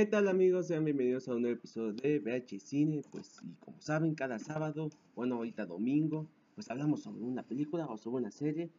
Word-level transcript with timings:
¿Qué 0.00 0.06
tal 0.06 0.28
amigos? 0.28 0.68
Sean 0.68 0.86
bienvenidos 0.86 1.28
a 1.28 1.34
un 1.34 1.42
nuevo 1.42 1.58
episodio 1.58 1.92
de 1.92 2.20
VH 2.20 2.58
Cine. 2.58 3.02
Pues 3.10 3.38
y 3.42 3.52
como 3.56 3.78
saben, 3.82 4.14
cada 4.14 4.38
sábado, 4.38 4.88
bueno 5.14 5.34
ahorita 5.34 5.66
domingo, 5.66 6.26
pues 6.54 6.70
hablamos 6.70 7.02
sobre 7.02 7.22
una 7.22 7.42
película 7.42 7.84
o 7.84 7.98
sobre 7.98 8.22
una 8.22 8.30
serie. 8.30 8.70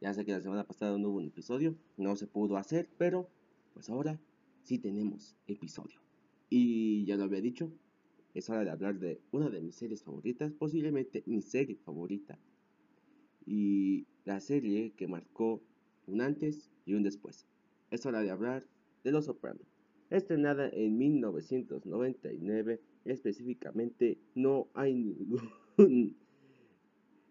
Ya 0.00 0.14
sé 0.14 0.24
que 0.24 0.32
la 0.32 0.40
semana 0.40 0.64
pasada 0.64 0.96
no 0.96 1.10
hubo 1.10 1.18
un 1.18 1.26
episodio, 1.26 1.76
no 1.98 2.16
se 2.16 2.26
pudo 2.26 2.56
hacer, 2.56 2.88
pero 2.96 3.28
pues 3.74 3.90
ahora 3.90 4.18
sí 4.62 4.78
tenemos 4.78 5.36
episodio. 5.46 6.00
Y 6.48 7.04
ya 7.04 7.18
lo 7.18 7.24
había 7.24 7.42
dicho, 7.42 7.70
es 8.32 8.48
hora 8.48 8.64
de 8.64 8.70
hablar 8.70 8.98
de 8.98 9.20
una 9.32 9.50
de 9.50 9.60
mis 9.60 9.74
series 9.74 10.02
favoritas, 10.02 10.50
posiblemente 10.54 11.22
mi 11.26 11.42
serie 11.42 11.76
favorita. 11.76 12.38
Y 13.44 14.06
la 14.24 14.40
serie 14.40 14.94
que 14.96 15.06
marcó 15.08 15.60
un 16.06 16.22
antes 16.22 16.70
y 16.86 16.94
un 16.94 17.02
después. 17.02 17.46
Es 17.90 18.06
hora 18.06 18.22
de 18.22 18.30
hablar 18.30 18.66
de 19.04 19.12
Los 19.12 19.26
Soprano. 19.26 19.60
Estrenada 20.10 20.68
en 20.72 20.98
1999, 20.98 22.80
específicamente 23.04 24.18
no 24.34 24.68
hay 24.74 24.94
ningún... 24.94 25.48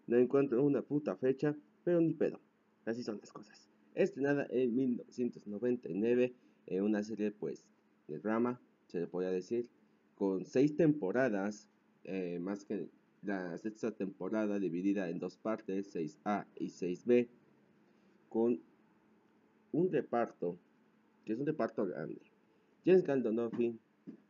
no 0.06 0.16
encuentro 0.16 0.64
una 0.64 0.80
puta 0.80 1.14
fecha, 1.16 1.54
pero 1.84 2.00
ni 2.00 2.14
pedo. 2.14 2.40
Así 2.86 3.02
son 3.02 3.18
las 3.18 3.30
cosas. 3.32 3.68
Estrenada 3.94 4.46
en 4.50 4.74
1999, 4.74 6.34
en 6.66 6.82
una 6.82 7.02
serie 7.02 7.30
pues 7.32 7.66
de 8.08 8.18
drama, 8.18 8.58
se 8.88 9.00
le 9.00 9.06
podría 9.06 9.30
decir, 9.30 9.68
con 10.14 10.46
seis 10.46 10.74
temporadas, 10.74 11.68
eh, 12.04 12.38
más 12.40 12.64
que 12.64 12.88
la 13.22 13.58
sexta 13.58 13.90
temporada 13.90 14.58
dividida 14.58 15.10
en 15.10 15.18
dos 15.18 15.36
partes, 15.36 15.94
6A 15.94 16.46
y 16.56 16.68
6B, 16.68 17.28
con 18.30 18.60
un 19.72 19.92
reparto, 19.92 20.58
que 21.24 21.34
es 21.34 21.38
un 21.38 21.46
reparto 21.46 21.84
grande. 21.84 22.29
James 22.84 23.02
Gandolfin, 23.04 23.78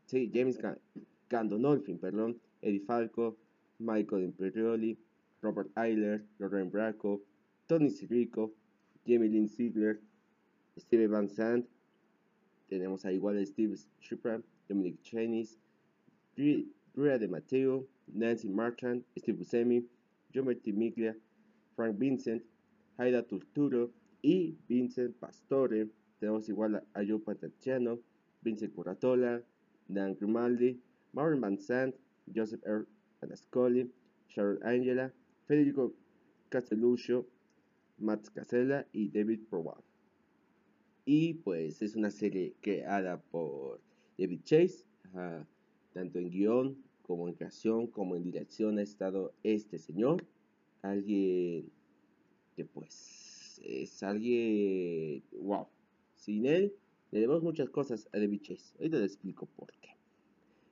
sí, 0.06 0.30
James 0.34 0.58
perdón, 1.98 2.40
Eddie 2.62 2.80
Falco, 2.80 3.36
Michael 3.78 4.24
Imperioli, 4.24 4.98
Robert 5.42 5.70
Eiler, 5.76 6.24
Lauren 6.38 6.70
Bracco, 6.70 7.22
Tony 7.66 7.90
Sirico, 7.90 8.52
Jamie 9.06 9.28
Lynn 9.28 9.48
Ziegler, 9.48 10.00
Steve 10.76 11.06
Van 11.06 11.28
Sant, 11.28 11.66
tenemos 12.68 13.04
a 13.04 13.12
igual 13.12 13.38
a 13.38 13.46
Steve 13.46 13.76
Schipper, 14.00 14.42
Dominic 14.68 15.02
Chenis, 15.02 15.58
Drea 16.36 17.18
de 17.18 17.28
Matteo, 17.28 17.86
Nancy 18.06 18.48
Marchand, 18.48 19.04
Steve 19.16 19.38
Buscemi, 19.38 19.86
John 20.32 20.46
Miglia, 20.46 21.16
Frank 21.74 21.98
Vincent, 21.98 22.42
Haida 22.96 23.22
Turturo 23.22 23.90
y 24.22 24.56
Vincent 24.68 25.16
Pastore. 25.16 25.88
Tenemos 26.18 26.48
igual 26.48 26.76
a 26.92 27.04
Joe 27.04 27.18
Pantacciano, 27.18 27.98
Vincent 28.42 28.74
Curatola, 28.74 29.42
Dan 29.88 30.14
Grimaldi, 30.14 30.80
Marvin 31.12 31.40
Van 31.40 31.58
Sant, 31.58 31.94
Joseph 32.34 32.62
R. 32.64 32.86
Anascoli, 33.22 33.90
Sharon 34.28 34.58
Angela, 34.62 35.12
Federico 35.46 35.92
Castelluccio, 36.48 37.26
Matt 37.98 38.28
Casella 38.30 38.86
y 38.92 39.08
David 39.08 39.40
Prowell. 39.48 39.82
Y 41.04 41.34
pues 41.34 41.82
es 41.82 41.96
una 41.96 42.10
serie 42.10 42.54
creada 42.60 43.20
por 43.20 43.80
David 44.18 44.40
Chase, 44.44 44.84
tanto 45.92 46.18
en 46.18 46.30
guion 46.30 46.76
como 47.02 47.28
en 47.28 47.34
creación 47.34 47.88
como 47.88 48.14
en 48.14 48.22
dirección 48.22 48.78
ha 48.78 48.82
estado 48.82 49.34
este 49.42 49.78
señor, 49.78 50.24
alguien 50.82 51.68
que 52.54 52.64
pues 52.64 53.60
es 53.64 54.02
alguien, 54.02 55.22
wow, 55.32 55.66
sin 56.14 56.46
él 56.46 56.72
le 57.10 57.20
debemos 57.20 57.42
muchas 57.42 57.68
cosas 57.70 58.08
a 58.12 58.18
David 58.18 58.40
Chase. 58.42 58.74
Ahorita 58.78 58.98
les 58.98 59.12
explico 59.12 59.46
por 59.46 59.72
qué. 59.80 59.90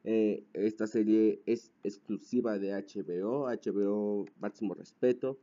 Eh, 0.04 0.44
esta 0.54 0.86
serie 0.86 1.42
es 1.46 1.72
exclusiva 1.82 2.58
de 2.58 2.72
HBO. 2.72 3.48
HBO, 3.48 4.24
máximo 4.40 4.74
respeto. 4.74 5.38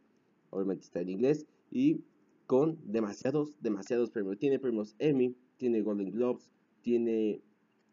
Obviamente 0.51 0.85
está 0.85 1.01
en 1.01 1.09
inglés. 1.09 1.45
Y 1.69 2.01
con 2.47 2.79
demasiados, 2.85 3.61
demasiados 3.61 4.09
premios. 4.09 4.37
Tiene 4.37 4.59
premios 4.59 4.95
Emmy, 4.99 5.35
tiene 5.57 5.81
Golden 5.81 6.11
Globes, 6.11 6.49
tiene 6.81 7.41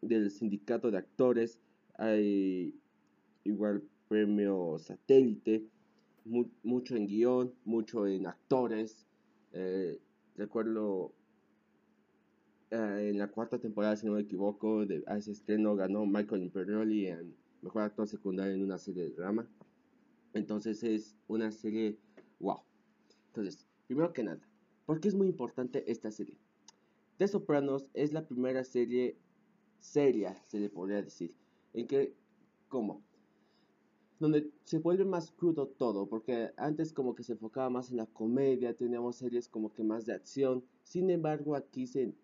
del 0.01 0.31
sindicato 0.31 0.89
de 0.89 0.97
actores. 0.97 1.59
Hay 1.97 2.73
igual 3.43 3.83
premio 4.07 4.77
satélite. 4.79 5.65
mucho 6.63 6.95
en 6.95 7.05
guion, 7.05 7.53
mucho 7.65 8.07
en 8.07 8.27
actores. 8.27 9.05
Eh, 9.51 9.99
recuerdo 10.37 11.13
eh, 12.73 13.09
en 13.11 13.19
la 13.19 13.27
cuarta 13.27 13.59
temporada, 13.59 13.95
si 13.95 14.07
no 14.07 14.13
me 14.13 14.21
equivoco, 14.21 14.83
de, 14.87 15.03
a 15.05 15.15
ese 15.15 15.31
estreno 15.31 15.75
ganó 15.75 16.07
Michael 16.07 16.41
Imperioli 16.41 17.05
en 17.05 17.35
Mejor 17.61 17.83
Actor 17.83 18.07
Secundario 18.07 18.55
en 18.55 18.63
una 18.63 18.79
serie 18.79 19.03
de 19.03 19.11
drama. 19.11 19.47
Entonces 20.33 20.81
es 20.81 21.15
una 21.27 21.51
serie 21.51 21.99
wow. 22.39 22.61
Entonces, 23.27 23.67
primero 23.85 24.11
que 24.11 24.23
nada, 24.23 24.41
¿por 24.87 24.99
qué 24.99 25.07
es 25.07 25.13
muy 25.13 25.27
importante 25.27 25.83
esta 25.91 26.09
serie? 26.09 26.35
The 27.19 27.27
Sopranos 27.27 27.87
es 27.93 28.11
la 28.11 28.25
primera 28.25 28.63
serie 28.63 29.19
seria, 29.79 30.33
se 30.47 30.59
le 30.59 30.69
podría 30.69 31.03
decir, 31.03 31.35
en 31.73 31.85
que, 31.85 32.15
¿cómo? 32.69 33.03
Donde 34.19 34.49
se 34.63 34.79
vuelve 34.79 35.05
más 35.05 35.31
crudo 35.31 35.67
todo, 35.67 36.07
porque 36.07 36.51
antes 36.57 36.91
como 36.91 37.13
que 37.13 37.21
se 37.21 37.33
enfocaba 37.33 37.69
más 37.69 37.91
en 37.91 37.97
la 37.97 38.07
comedia, 38.07 38.73
teníamos 38.73 39.17
series 39.17 39.47
como 39.47 39.71
que 39.71 39.83
más 39.83 40.07
de 40.07 40.13
acción, 40.13 40.65
sin 40.81 41.11
embargo 41.11 41.55
aquí 41.55 41.85
se 41.85 42.15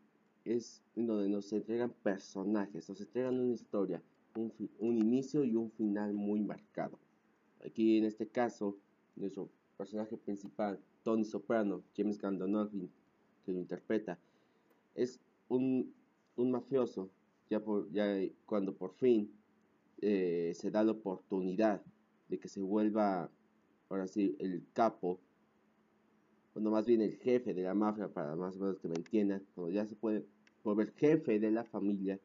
es 0.49 0.81
donde 0.95 1.29
nos 1.29 1.53
entregan 1.53 1.91
personajes, 2.01 2.89
nos 2.89 2.99
entregan 2.99 3.39
una 3.39 3.53
historia, 3.53 4.01
un, 4.35 4.51
un, 4.79 4.97
inicio 4.97 5.43
y 5.43 5.55
un 5.55 5.69
final 5.71 6.13
muy 6.13 6.41
marcado. 6.41 6.97
Aquí 7.63 7.97
en 7.97 8.05
este 8.05 8.27
caso, 8.27 8.75
nuestro 9.15 9.49
personaje 9.77 10.17
principal, 10.17 10.79
Tony 11.03 11.23
Soprano, 11.23 11.83
James 11.95 12.17
Gandolfin, 12.17 12.89
que 13.45 13.51
lo 13.51 13.59
interpreta, 13.59 14.17
es 14.95 15.19
un, 15.49 15.93
un 16.35 16.51
mafioso, 16.51 17.09
ya, 17.49 17.61
cuando 18.45 18.75
por 18.75 18.93
fin 18.93 19.31
eh, 20.01 20.53
se 20.55 20.71
da 20.71 20.83
la 20.83 20.93
oportunidad 20.93 21.81
de 22.27 22.39
que 22.39 22.47
se 22.47 22.61
vuelva, 22.61 23.29
ahora 23.89 24.07
sí, 24.07 24.35
el 24.39 24.65
capo 24.73 25.19
cuando 26.53 26.71
más 26.71 26.85
bien 26.85 27.01
el 27.01 27.15
jefe 27.17 27.53
de 27.53 27.61
la 27.63 27.73
mafia, 27.73 28.07
para 28.07 28.35
más 28.35 28.57
o 28.57 28.59
menos 28.59 28.79
que 28.79 28.87
me 28.87 28.95
entiendan, 28.95 29.45
cuando 29.53 29.71
ya 29.71 29.85
se 29.85 29.95
puede 29.95 30.25
volver 30.63 30.93
jefe 30.93 31.39
de 31.39 31.51
la 31.51 31.63
familia, 31.63 32.19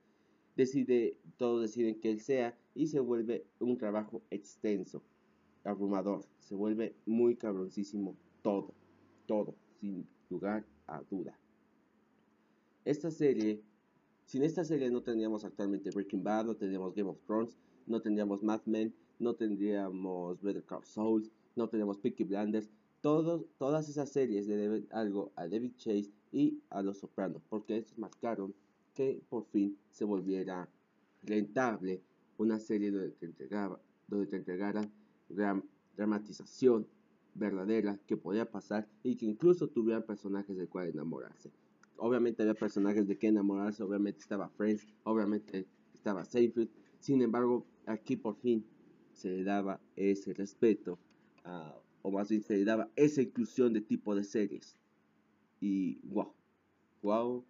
decide, 0.57 1.17
todos 1.37 1.63
deciden 1.63 2.01
que 2.01 2.11
él 2.11 2.21
sea 2.21 2.57
y 2.75 2.87
se 2.87 3.01
vuelve 3.01 3.47
un 3.59 3.77
trabajo 3.77 4.23
extenso, 4.31 5.03
abrumador, 5.65 6.25
se 6.41 6.55
vuelve 6.55 6.95
muy 7.07 7.37
cabroncísimo 7.37 8.17
todo, 8.43 8.75
todo, 9.27 9.55
sin 9.81 10.07
lugar 10.31 10.65
a 10.87 11.03
duda. 11.11 11.39
Esta 12.85 13.11
serie, 13.11 13.63
sin 14.27 14.43
esta 14.43 14.65
serie 14.65 14.91
no 14.91 15.03
tendríamos 15.03 15.45
actualmente 15.45 15.91
Breaking 15.91 16.23
Bad, 16.23 16.47
no 16.47 16.57
tendríamos 16.57 16.95
Game 16.95 17.09
of 17.09 17.21
Thrones, 17.27 17.57
no 17.87 18.01
tendríamos 18.01 18.43
Mad 18.43 18.61
Men, 18.67 18.95
no 19.19 19.35
tendríamos 19.35 20.43
Better 20.43 20.65
Call 20.65 20.85
Saul, 20.85 21.31
no 21.57 21.69
tendríamos 21.69 21.99
Peaky 21.99 22.25
Blinders, 22.25 22.69
todas 23.01 23.89
esas 23.89 24.11
series 24.11 24.47
le 24.47 24.57
deben 24.57 24.87
algo 24.91 25.33
a 25.37 25.47
David 25.47 25.73
Chase 25.77 26.11
y 26.35 26.61
a 26.71 26.83
Los 26.83 26.99
Sopranos, 26.99 27.43
porque 27.49 27.79
estos 27.79 27.97
marcaron 27.97 28.53
que 28.93 29.23
por 29.29 29.47
fin 29.47 29.79
se 29.89 30.05
volviera 30.05 30.69
rentable 31.23 32.03
una 32.37 32.59
serie 32.59 32.91
donde 32.91 33.13
te, 33.13 33.33
donde 34.09 34.27
te 34.27 34.37
entregaran 34.37 34.91
dramatización 35.97 36.87
verdadera 37.35 37.99
que 38.07 38.17
podía 38.17 38.51
pasar 38.51 38.89
y 39.03 39.17
que 39.17 39.27
incluso 39.27 39.69
tuvieran 39.69 40.03
personajes 40.03 40.57
de 40.57 40.67
cual 40.67 40.89
enamorarse. 40.89 41.51
Obviamente 41.97 42.43
había 42.43 42.55
personajes 42.55 43.07
de 43.07 43.17
que 43.17 43.29
enamorarse, 43.29 43.83
obviamente 43.83 44.21
estaba 44.21 44.49
Friends, 44.49 44.87
obviamente 45.05 45.67
estaba 45.95 46.25
Seinfeld, 46.25 46.69
sin 46.99 47.23
embargo 47.23 47.65
aquí 47.87 48.17
por 48.17 48.37
fin 48.37 48.65
se 49.13 49.31
le 49.31 49.45
daba 49.45 49.81
ese 49.95 50.35
respeto 50.35 50.99
a 51.45 51.77
o 52.03 52.11
más 52.11 52.29
bien 52.29 52.43
se 52.43 52.59
le 52.59 52.65
daba 52.65 52.91
esa 52.97 53.23
inclusión 53.23 53.73
de 53.73 53.81
tipo 53.81 54.15
de 54.15 54.25
series. 54.25 54.77
Y 55.67 55.99
wow, 56.03 56.31
wow, 57.01 57.43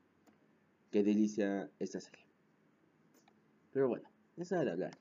qué 0.92 1.02
delicia 1.02 1.68
esta 1.80 2.00
serie. 2.00 2.24
Pero 3.72 3.88
bueno, 3.88 4.08
es 4.36 4.52
hora 4.52 4.64
de 4.64 4.70
hablar 4.70 4.98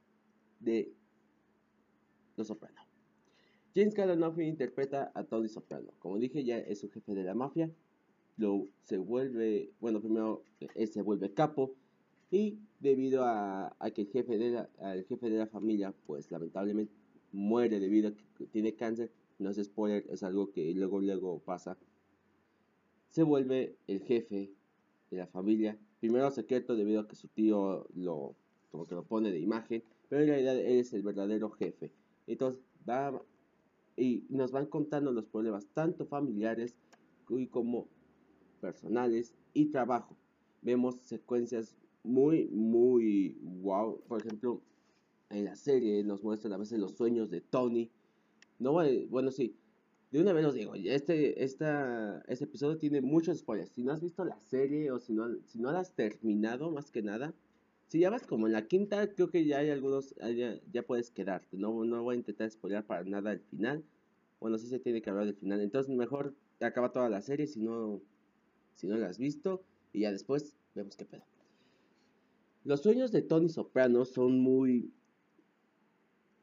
de 0.59 0.95
Los 2.35 2.47
Soprano. 2.47 2.81
James 3.75 3.93
Gandolfini 3.93 4.47
interpreta 4.47 5.11
a 5.13 5.23
Tony 5.25 5.47
Soprano. 5.47 5.91
Como 5.99 6.17
dije, 6.17 6.43
ya 6.43 6.57
es 6.57 6.83
un 6.83 6.89
jefe 6.89 7.13
de 7.13 7.23
la 7.23 7.35
mafia. 7.35 7.69
Lo 8.37 8.67
se 8.81 8.97
vuelve, 8.97 9.69
bueno, 9.79 10.01
primero 10.01 10.43
se 10.75 11.01
vuelve 11.03 11.35
capo. 11.35 11.75
Y 12.31 12.57
debido 12.79 13.25
a, 13.25 13.77
que 13.93 14.01
el 14.01 14.07
jefe, 14.07 14.39
de 14.39 14.49
la, 14.49 14.69
jefe 15.07 15.29
de 15.29 15.37
la 15.37 15.45
familia, 15.45 15.93
pues 16.07 16.31
lamentablemente 16.31 16.91
muere 17.31 17.79
debido 17.79 18.09
a 18.09 18.13
que 18.39 18.47
tiene 18.47 18.73
cáncer, 18.73 19.11
no 19.37 19.51
es 19.51 19.63
spoiler, 19.63 20.03
es 20.09 20.23
algo 20.23 20.51
que 20.51 20.73
luego 20.73 20.99
luego 20.99 21.37
pasa, 21.37 21.77
se 23.13 23.21
vuelve 23.23 23.77
el 23.87 24.01
jefe 24.01 24.51
de 25.11 25.17
la 25.17 25.27
familia 25.27 25.77
primero 25.99 26.29
secreto 26.31 26.75
debido 26.75 26.99
a 26.99 27.07
que 27.07 27.15
su 27.15 27.29
tío 27.29 27.87
lo, 27.95 28.35
como 28.71 28.85
que 28.85 28.93
lo 28.93 29.05
pone 29.05 29.31
de 29.31 29.39
imagen, 29.39 29.81
pero 30.09 30.23
en 30.23 30.27
realidad 30.27 30.59
él 30.59 30.79
es 30.79 30.91
el 30.91 31.01
verdadero 31.01 31.49
jefe. 31.51 31.93
Entonces 32.27 32.61
y 33.95 34.25
nos 34.27 34.51
van 34.51 34.65
contando 34.65 35.13
los 35.13 35.25
problemas 35.27 35.65
tanto 35.73 36.05
familiares 36.05 36.75
como 37.51 37.87
personales 38.59 39.33
y 39.53 39.67
trabajo. 39.67 40.17
Vemos 40.61 40.95
secuencias 40.95 41.77
muy, 42.03 42.47
muy 42.47 43.37
wow. 43.61 44.01
Por 44.07 44.19
ejemplo, 44.19 44.61
en 45.29 45.45
la 45.45 45.55
serie 45.55 46.03
nos 46.03 46.21
muestran 46.21 46.51
a 46.51 46.57
veces 46.57 46.79
los 46.79 46.97
sueños 46.97 47.29
de 47.29 47.39
Tony. 47.39 47.89
No, 48.59 48.73
bueno, 49.09 49.31
sí, 49.31 49.55
de 50.13 50.21
una 50.21 50.31
vez 50.31 50.45
os 50.45 50.53
digo, 50.53 50.75
este, 50.75 51.43
esta, 51.43 52.23
este 52.27 52.45
episodio 52.45 52.77
tiene 52.77 53.01
muchos 53.01 53.39
spoilers. 53.39 53.71
Si 53.71 53.81
no 53.81 53.91
has 53.91 53.99
visto 53.99 54.23
la 54.23 54.39
serie 54.39 54.91
o 54.91 54.99
si 54.99 55.11
no, 55.11 55.27
si 55.47 55.57
no 55.57 55.71
la 55.71 55.79
has 55.79 55.95
terminado, 55.95 56.69
más 56.69 56.91
que 56.91 57.01
nada, 57.01 57.33
si 57.87 57.99
ya 57.99 58.11
vas 58.11 58.27
como 58.27 58.45
en 58.45 58.53
la 58.53 58.67
quinta, 58.67 59.11
creo 59.11 59.31
que 59.31 59.43
ya 59.43 59.57
hay 59.57 59.71
algunos, 59.71 60.13
ya, 60.17 60.59
ya 60.71 60.83
puedes 60.83 61.09
quedarte. 61.09 61.57
No, 61.57 61.83
no 61.83 62.03
voy 62.03 62.13
a 62.13 62.19
intentar 62.19 62.47
spoiler 62.51 62.85
para 62.85 63.03
nada 63.05 63.31
el 63.31 63.39
final. 63.39 63.83
Bueno, 64.39 64.59
sí 64.59 64.67
se 64.67 64.77
tiene 64.77 65.01
que 65.01 65.09
hablar 65.09 65.25
del 65.25 65.35
final. 65.35 65.61
Entonces, 65.61 65.91
mejor 65.95 66.35
acaba 66.61 66.91
toda 66.91 67.09
la 67.09 67.23
serie 67.23 67.47
si 67.47 67.59
no, 67.59 67.99
si 68.75 68.85
no 68.85 68.97
la 68.97 69.07
has 69.07 69.17
visto. 69.17 69.63
Y 69.93 70.01
ya 70.01 70.11
después 70.11 70.55
vemos 70.75 70.95
qué 70.95 71.05
pedo. 71.05 71.23
Los 72.65 72.83
sueños 72.83 73.11
de 73.11 73.23
Tony 73.23 73.49
Soprano 73.49 74.05
son 74.05 74.39
muy 74.39 74.93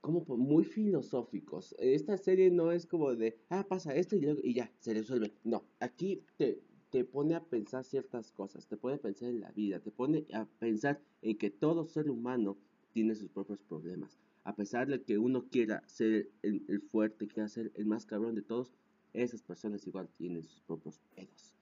como 0.00 0.24
muy 0.36 0.64
filosóficos. 0.64 1.74
Esta 1.78 2.16
serie 2.16 2.50
no 2.50 2.72
es 2.72 2.86
como 2.86 3.14
de, 3.14 3.38
ah, 3.50 3.66
pasa 3.68 3.94
esto 3.94 4.16
y, 4.16 4.26
y 4.42 4.54
ya, 4.54 4.72
se 4.78 4.94
resuelve. 4.94 5.32
No, 5.44 5.64
aquí 5.78 6.22
te, 6.36 6.62
te 6.90 7.04
pone 7.04 7.34
a 7.34 7.44
pensar 7.44 7.84
ciertas 7.84 8.32
cosas, 8.32 8.66
te 8.66 8.76
pone 8.76 8.96
a 8.96 9.00
pensar 9.00 9.28
en 9.28 9.40
la 9.40 9.52
vida, 9.52 9.80
te 9.80 9.90
pone 9.90 10.26
a 10.32 10.46
pensar 10.58 11.00
en 11.22 11.38
que 11.38 11.50
todo 11.50 11.84
ser 11.84 12.10
humano 12.10 12.58
tiene 12.92 13.14
sus 13.14 13.30
propios 13.30 13.62
problemas. 13.62 14.18
A 14.44 14.54
pesar 14.54 14.88
de 14.88 15.02
que 15.02 15.18
uno 15.18 15.48
quiera 15.48 15.86
ser 15.86 16.30
el, 16.42 16.82
fuerte, 16.90 17.28
quiera 17.28 17.48
ser 17.48 17.70
el 17.74 17.86
más 17.86 18.06
cabrón 18.06 18.34
de 18.34 18.42
todos, 18.42 18.72
esas 19.12 19.42
personas 19.42 19.86
igual 19.86 20.08
tienen 20.16 20.42
sus 20.44 20.60
propios 20.62 21.00
pedos. 21.14 21.54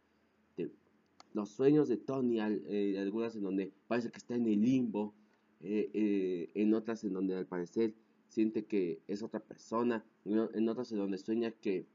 los 1.34 1.50
sueños 1.50 1.88
de 1.88 1.98
Tony, 1.98 2.40
eh, 2.40 2.98
algunas 2.98 3.36
en 3.36 3.42
donde 3.42 3.72
parece 3.86 4.10
que 4.10 4.18
está 4.18 4.34
en 4.34 4.46
el 4.46 4.60
limbo, 4.60 5.14
eh, 5.60 5.90
eh, 5.92 6.50
en 6.54 6.72
otras 6.72 7.04
en 7.04 7.12
donde 7.12 7.36
al 7.36 7.46
parecer 7.46 7.94
siente 8.28 8.64
que 8.66 9.00
es 9.06 9.22
otra 9.22 9.40
persona, 9.40 10.04
en 10.24 10.68
otras 10.68 10.92
en 10.92 10.98
donde 10.98 11.18
sueña 11.18 11.50
que 11.50 11.86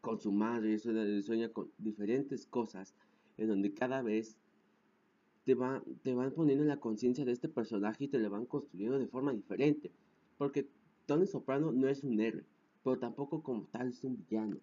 con 0.00 0.20
su 0.20 0.32
madre, 0.32 0.78
sueña 0.78 1.48
con 1.48 1.70
diferentes 1.78 2.46
cosas, 2.46 2.94
en 3.38 3.48
donde 3.48 3.72
cada 3.72 4.02
vez 4.02 4.36
te, 5.44 5.54
va, 5.54 5.82
te 6.02 6.14
van 6.14 6.32
poniendo 6.32 6.62
en 6.62 6.68
la 6.68 6.80
conciencia 6.80 7.24
de 7.24 7.32
este 7.32 7.48
personaje 7.48 8.04
y 8.04 8.08
te 8.08 8.18
lo 8.18 8.30
van 8.30 8.46
construyendo 8.46 8.98
de 8.98 9.06
forma 9.06 9.32
diferente. 9.32 9.90
Porque 10.36 10.68
Tony 11.06 11.26
Soprano 11.26 11.72
no 11.72 11.88
es 11.88 12.04
un 12.04 12.20
héroe, 12.20 12.44
pero 12.82 12.98
tampoco 12.98 13.42
como 13.42 13.66
tal 13.68 13.88
es 13.88 14.04
un 14.04 14.16
villano. 14.16 14.58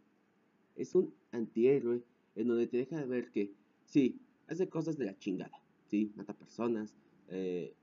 Es 0.75 0.95
un 0.95 1.13
antihéroe 1.31 2.03
en 2.35 2.47
donde 2.47 2.67
te 2.67 2.77
deja 2.77 2.97
de 2.97 3.05
ver 3.05 3.31
que, 3.31 3.51
sí, 3.85 4.19
hace 4.47 4.69
cosas 4.69 4.97
de 4.97 5.05
la 5.05 5.17
chingada, 5.17 5.59
sí, 5.87 6.11
mata 6.15 6.33
personas, 6.33 6.95
eh, 7.29 7.73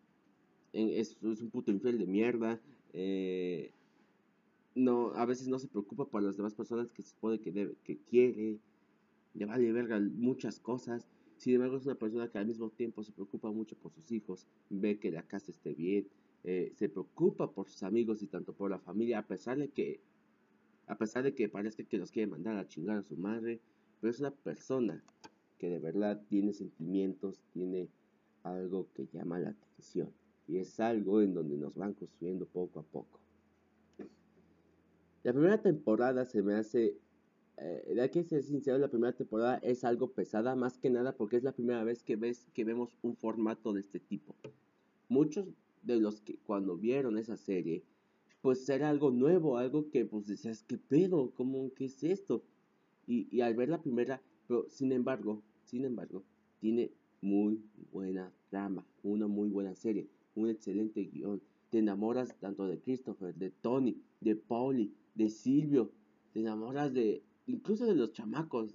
es, 0.78 1.16
es, 1.22 1.40
un 1.42 1.50
puto 1.50 1.70
infiel 1.70 1.98
de 1.98 2.06
mierda. 2.06 2.60
Eh, 2.92 3.72
no, 4.74 5.12
a 5.14 5.24
veces 5.26 5.48
no 5.48 5.58
se 5.58 5.68
preocupa 5.68 6.06
por 6.06 6.22
las 6.22 6.36
demás 6.36 6.54
personas 6.54 6.92
que 6.92 7.02
se 7.02 7.10
supone 7.10 7.40
que, 7.40 7.52
debe, 7.52 7.74
que 7.84 7.98
quiere. 7.98 8.58
Le 9.34 9.44
vale 9.44 9.72
verga 9.72 9.98
muchas 10.00 10.60
cosas. 10.60 11.06
Sin 11.36 11.54
embargo, 11.54 11.76
es 11.76 11.86
una 11.86 11.94
persona 11.94 12.28
que 12.28 12.38
al 12.38 12.46
mismo 12.46 12.70
tiempo 12.70 13.02
se 13.02 13.12
preocupa 13.12 13.50
mucho 13.50 13.76
por 13.76 13.92
sus 13.92 14.10
hijos, 14.10 14.46
ve 14.70 14.98
que 14.98 15.12
la 15.12 15.22
casa 15.22 15.52
esté 15.52 15.72
bien, 15.72 16.08
eh, 16.42 16.72
se 16.74 16.88
preocupa 16.88 17.52
por 17.52 17.68
sus 17.68 17.84
amigos 17.84 18.22
y 18.22 18.26
tanto 18.26 18.52
por 18.52 18.70
la 18.70 18.80
familia, 18.80 19.20
a 19.20 19.26
pesar 19.26 19.56
de 19.56 19.68
que, 19.68 20.00
a 20.88 20.98
pesar 20.98 21.22
de 21.22 21.34
que 21.34 21.48
parezca 21.48 21.84
que 21.84 21.98
los 21.98 22.10
quiere 22.10 22.28
mandar 22.28 22.56
a 22.56 22.66
chingar 22.66 22.98
a 22.98 23.02
su 23.02 23.16
madre, 23.16 23.60
pero 24.00 24.10
es 24.10 24.18
una 24.18 24.32
persona 24.32 25.04
que 25.58 25.70
de 25.70 25.78
verdad 25.78 26.20
tiene 26.28 26.52
sentimientos, 26.52 27.40
tiene 27.52 27.88
algo 28.42 28.88
que 28.94 29.06
llama 29.06 29.38
la 29.38 29.50
atención. 29.50 30.10
Y 30.48 30.56
es 30.56 30.80
algo 30.80 31.20
en 31.20 31.34
donde 31.34 31.58
nos 31.58 31.76
van 31.76 31.92
construyendo 31.92 32.46
poco 32.46 32.80
a 32.80 32.82
poco. 32.82 33.20
La 35.22 35.32
primera 35.32 35.60
temporada 35.60 36.24
se 36.24 36.42
me 36.42 36.54
hace, 36.54 36.96
eh, 37.58 38.10
que 38.10 38.24
ser 38.24 38.42
sincero, 38.42 38.78
la 38.78 38.88
primera 38.88 39.12
temporada 39.12 39.58
es 39.58 39.84
algo 39.84 40.10
pesada, 40.12 40.56
más 40.56 40.78
que 40.78 40.88
nada 40.88 41.14
porque 41.14 41.36
es 41.36 41.42
la 41.42 41.52
primera 41.52 41.84
vez 41.84 42.02
que, 42.02 42.16
ves, 42.16 42.46
que 42.54 42.64
vemos 42.64 42.96
un 43.02 43.14
formato 43.14 43.74
de 43.74 43.80
este 43.80 44.00
tipo. 44.00 44.34
Muchos 45.10 45.48
de 45.82 45.96
los 45.96 46.22
que 46.22 46.38
cuando 46.38 46.78
vieron 46.78 47.18
esa 47.18 47.36
serie, 47.36 47.84
pues 48.40 48.66
era 48.70 48.88
algo 48.88 49.10
nuevo, 49.10 49.58
algo 49.58 49.90
que 49.90 50.06
pues 50.06 50.26
decías, 50.26 50.62
¿qué 50.62 50.78
pedo? 50.78 51.30
¿Cómo, 51.34 51.74
qué 51.74 51.86
es 51.86 52.02
esto? 52.04 52.42
Y, 53.06 53.28
y 53.30 53.42
al 53.42 53.54
ver 53.54 53.68
la 53.68 53.82
primera, 53.82 54.22
pero 54.46 54.66
sin 54.70 54.92
embargo, 54.92 55.42
sin 55.64 55.84
embargo, 55.84 56.22
tiene 56.58 56.90
muy 57.20 57.62
buena 57.92 58.32
trama, 58.48 58.86
una 59.02 59.26
muy 59.26 59.50
buena 59.50 59.74
serie 59.74 60.08
un 60.38 60.48
excelente 60.48 61.04
guion. 61.04 61.40
Te 61.70 61.78
enamoras 61.78 62.34
tanto 62.38 62.66
de 62.66 62.80
Christopher, 62.80 63.34
de 63.34 63.50
Tony, 63.50 64.00
de 64.20 64.36
Pauli, 64.36 64.94
de 65.14 65.28
Silvio. 65.28 65.92
Te 66.32 66.40
enamoras 66.40 66.94
de, 66.94 67.22
incluso 67.46 67.84
de 67.86 67.94
los 67.94 68.12
chamacos. 68.12 68.72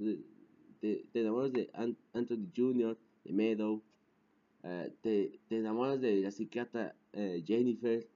Te 0.80 1.06
enamoras 1.14 1.54
de 1.54 1.70
Anthony 2.14 2.52
Jr., 2.56 2.98
de 3.24 3.34
Meadow. 3.34 3.82
Eh, 4.64 4.94
te, 5.02 5.40
te, 5.48 5.58
enamoras 5.58 6.00
de 6.02 6.22
la 6.22 6.32
psiquiatra 6.32 6.96
eh, 7.14 7.44
Jennifer. 7.46 8.08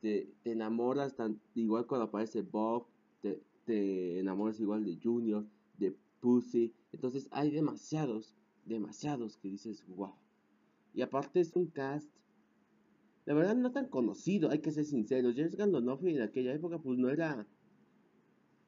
Te, 0.00 0.30
te, 0.42 0.52
enamoras 0.52 1.16
tan, 1.16 1.40
igual 1.54 1.86
cuando 1.86 2.06
aparece 2.06 2.42
Bob. 2.42 2.86
Te, 3.22 3.40
te 3.64 4.20
enamoras 4.20 4.60
igual 4.60 4.84
de 4.84 4.98
Junior, 5.02 5.46
de 5.78 5.96
Pussy. 6.20 6.74
Entonces 6.92 7.28
hay 7.30 7.50
demasiados, 7.50 8.34
demasiados 8.64 9.36
que 9.38 9.48
dices, 9.48 9.86
wow. 9.88 10.14
Y 10.92 11.02
aparte 11.02 11.40
es 11.40 11.54
un 11.54 11.66
cast 11.66 12.10
la 13.26 13.34
verdad 13.34 13.56
no 13.56 13.72
tan 13.72 13.88
conocido, 13.88 14.50
hay 14.50 14.60
que 14.60 14.70
ser 14.70 14.84
sinceros. 14.84 15.34
James 15.36 15.56
Gandolfini 15.56 16.16
en 16.16 16.22
aquella 16.22 16.54
época 16.54 16.78
pues 16.78 16.98
no 16.98 17.10
era 17.10 17.46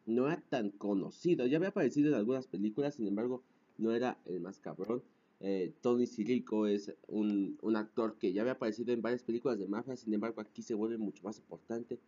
no 0.06 0.26
era 0.26 0.42
tan 0.48 0.70
conocido. 0.70 1.46
Ya 1.46 1.58
había 1.58 1.68
aparecido 1.68 2.08
en 2.08 2.14
algunas 2.14 2.46
películas, 2.46 2.94
sin 2.94 3.06
embargo, 3.06 3.44
no 3.76 3.92
era 3.92 4.18
el 4.24 4.40
más 4.40 4.58
cabrón. 4.58 5.02
Eh, 5.40 5.72
Tony 5.82 6.06
Sirico 6.06 6.66
es 6.66 6.92
un, 7.06 7.56
un, 7.62 7.76
actor 7.76 8.16
que 8.18 8.32
ya 8.32 8.40
había 8.40 8.54
aparecido 8.54 8.92
en 8.92 9.02
varias 9.02 9.22
películas 9.22 9.58
de 9.58 9.68
mafia, 9.68 9.96
sin 9.96 10.12
embargo 10.12 10.40
aquí 10.40 10.62
se 10.62 10.74
vuelve 10.74 10.98
mucho 10.98 11.22
más 11.22 11.38
importante. 11.38 12.00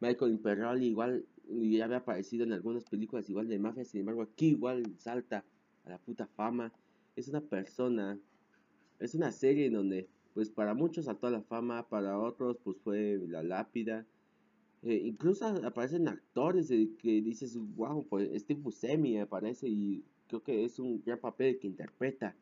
Michael 0.00 0.30
Imperoli 0.32 0.86
igual 0.86 1.24
ya 1.48 1.86
había 1.86 1.96
aparecido 1.96 2.44
en 2.44 2.52
algunas 2.52 2.84
películas 2.84 3.28
igual 3.28 3.48
de 3.48 3.58
mafia, 3.58 3.84
sin 3.84 4.00
embargo 4.00 4.22
aquí 4.22 4.50
igual 4.50 4.84
salta 4.98 5.44
a 5.84 5.90
la 5.90 5.98
puta 5.98 6.26
fama. 6.26 6.72
Es 7.16 7.26
una 7.26 7.40
persona, 7.40 8.20
es 9.00 9.14
una 9.16 9.32
serie 9.32 9.66
en 9.66 9.72
donde 9.72 10.08
pues 10.38 10.50
para 10.50 10.72
muchos 10.72 11.06
saltó 11.06 11.28
la 11.30 11.42
fama, 11.42 11.88
para 11.88 12.16
otros 12.16 12.58
pues 12.62 12.76
fue 12.84 13.18
la 13.26 13.42
lápida. 13.42 14.06
Eh, 14.84 15.02
incluso 15.04 15.44
aparecen 15.44 16.06
actores 16.06 16.68
que 16.68 17.20
dices, 17.22 17.58
wow, 17.74 18.06
pues 18.06 18.30
Steve 18.40 18.60
Buscemi 18.60 19.18
aparece 19.18 19.68
y 19.68 20.04
creo 20.28 20.40
que 20.40 20.64
es 20.64 20.78
un 20.78 21.02
gran 21.04 21.18
papel 21.18 21.58
que 21.58 21.66
interpreta. 21.66 22.36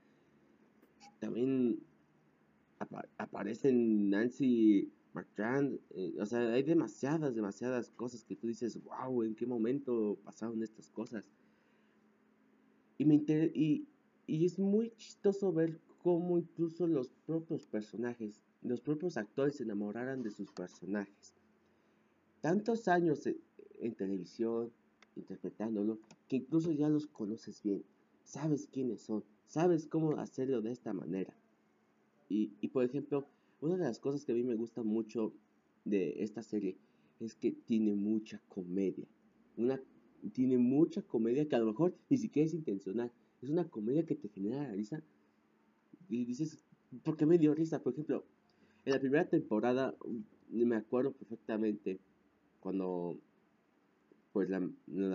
También 1.21 1.81
aparecen 3.17 4.11
Nancy 4.11 4.93
Marchand, 5.15 5.81
eh, 5.95 6.17
o 6.21 6.26
sea, 6.26 6.53
hay 6.53 6.65
demasiadas, 6.65 7.35
demasiadas 7.35 7.88
cosas 7.93 8.23
que 8.25 8.37
tú 8.37 8.49
dices, 8.49 8.79
wow, 8.85 9.23
¿en 9.23 9.35
qué 9.35 9.47
momento 9.47 10.19
pasaron 10.23 10.62
estas 10.62 10.91
cosas? 10.91 11.31
Y, 12.99 13.07
me 13.07 13.15
y, 13.55 13.88
y 14.26 14.45
es 14.45 14.59
muy 14.59 14.91
chistoso 14.99 15.50
ver 15.50 15.81
cómo 16.06 16.38
incluso 16.38 16.86
los 16.86 17.08
propios 17.26 17.66
personajes, 17.66 18.40
los 18.62 18.80
propios 18.80 19.16
actores 19.16 19.56
se 19.56 19.64
enamoraran 19.64 20.22
de 20.22 20.30
sus 20.30 20.52
personajes. 20.52 21.34
Tantos 22.40 22.86
años 22.86 23.26
en, 23.26 23.92
televisión, 23.96 24.70
interpretándolo, 25.16 25.98
que 26.28 26.36
incluso 26.36 26.70
ya 26.70 26.88
los 26.88 27.08
conoces 27.08 27.60
bien, 27.60 27.82
sabes 28.22 28.68
quiénes 28.68 29.00
son, 29.00 29.25
sabes 29.48 29.88
cómo 29.88 30.12
hacerlo 30.12 30.62
de 30.62 30.70
esta 30.70 30.92
manera. 30.92 31.36
Y, 32.28 32.52
y 32.60 32.68
por 32.68 32.84
ejemplo, 32.84 33.26
una 33.60 33.76
de 33.76 33.82
las 33.82 33.98
cosas 33.98 34.25
que 34.25 34.30
a 34.30 34.36
mí 34.36 34.44
me 34.44 34.54
gusta 34.54 34.84
mucho 34.84 35.32
de 35.84 36.22
esta 36.22 36.44
serie 36.44 36.76
es 37.18 37.34
que 37.34 37.50
tiene 37.50 37.96
mucha 37.96 38.40
comedia. 38.48 39.08
Una, 39.56 39.82
tiene 40.32 40.56
mucha 40.56 41.02
comedia 41.02 41.48
que 41.48 41.56
a 41.56 41.58
lo 41.58 41.66
mejor 41.66 41.96
ni 42.08 42.16
siquiera 42.16 42.46
es 42.46 42.54
intencional. 42.54 43.10
Es 43.42 43.50
una 43.50 43.68
comedia 43.68 44.06
que 44.06 44.14
te 44.14 44.28
genera 44.28 44.70
risa 44.70 45.02
y 46.08 46.25
dices, 46.25 46.60
¿por 47.02 47.16
qué 47.16 47.26
me 47.26 47.38
dio 47.38 47.54
risa? 47.54 47.82
Por 47.82 47.92
ejemplo, 47.92 48.25
en 48.84 48.92
la 48.92 49.00
primera 49.00 49.28
temporada, 49.28 49.96
mm, 50.04 50.64
me 50.64 50.76
acuerdo 50.76 51.12
perfectamente 51.12 52.00
cuando, 52.60 53.20
pues, 54.32 54.48
la, 54.50 54.68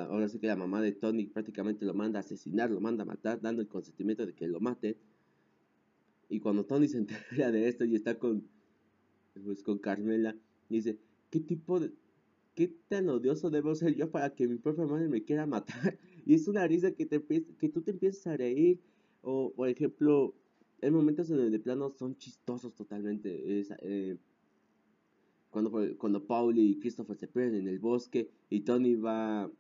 ahora 0.06 0.28
sí 0.30 0.40
que 0.40 0.48
la 0.48 0.56
mamá 0.56 0.82
de 0.82 0.94
Tony 0.94 1.28
prácticamente 1.28 1.86
lo 1.86 1.94
manda 1.94 2.20
a 2.20 2.22
asesinar, 2.22 2.72
lo 2.72 2.82
manda 2.82 3.04
a 3.04 3.06
matar, 3.06 3.42
dando 3.42 3.62
el 3.62 3.68
consentimiento 3.68 4.26
de 4.26 4.34
que 4.36 4.48
lo 4.48 4.60
mate. 4.60 4.98
Y 6.30 6.40
cuando 6.40 6.66
Tony 6.66 6.88
se 6.88 6.98
entera 7.00 7.52
de 7.52 7.68
esto 7.68 7.86
y 7.86 7.96
está 7.96 8.18
con, 8.20 8.50
pues, 9.44 9.64
con 9.64 9.80
Carmela, 9.80 10.36
dice, 10.70 11.00
¿qué 11.30 11.40
tipo 11.40 11.80
de... 11.80 11.94
¿Qué 12.54 12.68
tan 12.90 13.08
odioso 13.08 13.50
debo 13.50 13.74
ser 13.76 13.96
yo 13.96 14.12
para 14.12 14.36
que 14.36 14.46
mi 14.48 14.58
propia 14.58 14.86
madre 14.86 15.08
me 15.08 15.24
quiera 15.24 15.46
matar? 15.46 15.98
Y 16.26 16.36
es 16.36 16.48
una 16.48 16.68
risa 16.68 16.92
que, 16.92 17.06
te, 17.06 17.24
que 17.24 17.70
tú 17.70 17.82
te 17.82 17.92
empiezas 17.92 18.28
a 18.28 18.38
reír. 18.38 18.82
O, 19.22 19.54
por 19.54 19.70
ejemplo, 19.70 20.36
hay 20.82 20.92
momentos 20.92 21.30
en 21.30 21.40
el 21.40 21.52
de 21.52 21.60
plano 21.60 21.90
son 21.90 22.18
chistosos 22.18 22.74
totalmente. 22.74 23.60
Es, 23.60 23.70
eh, 23.80 24.18
cuando, 25.50 25.72
cuando 25.98 26.26
Paul 26.26 26.58
y 26.58 26.80
Christopher 26.80 27.18
se 27.18 27.28
pierden 27.28 27.62
en 27.62 27.68
el 27.68 27.80
bosque 27.80 28.30
y 28.50 28.62
Tony 28.62 28.96
va, 28.96 29.52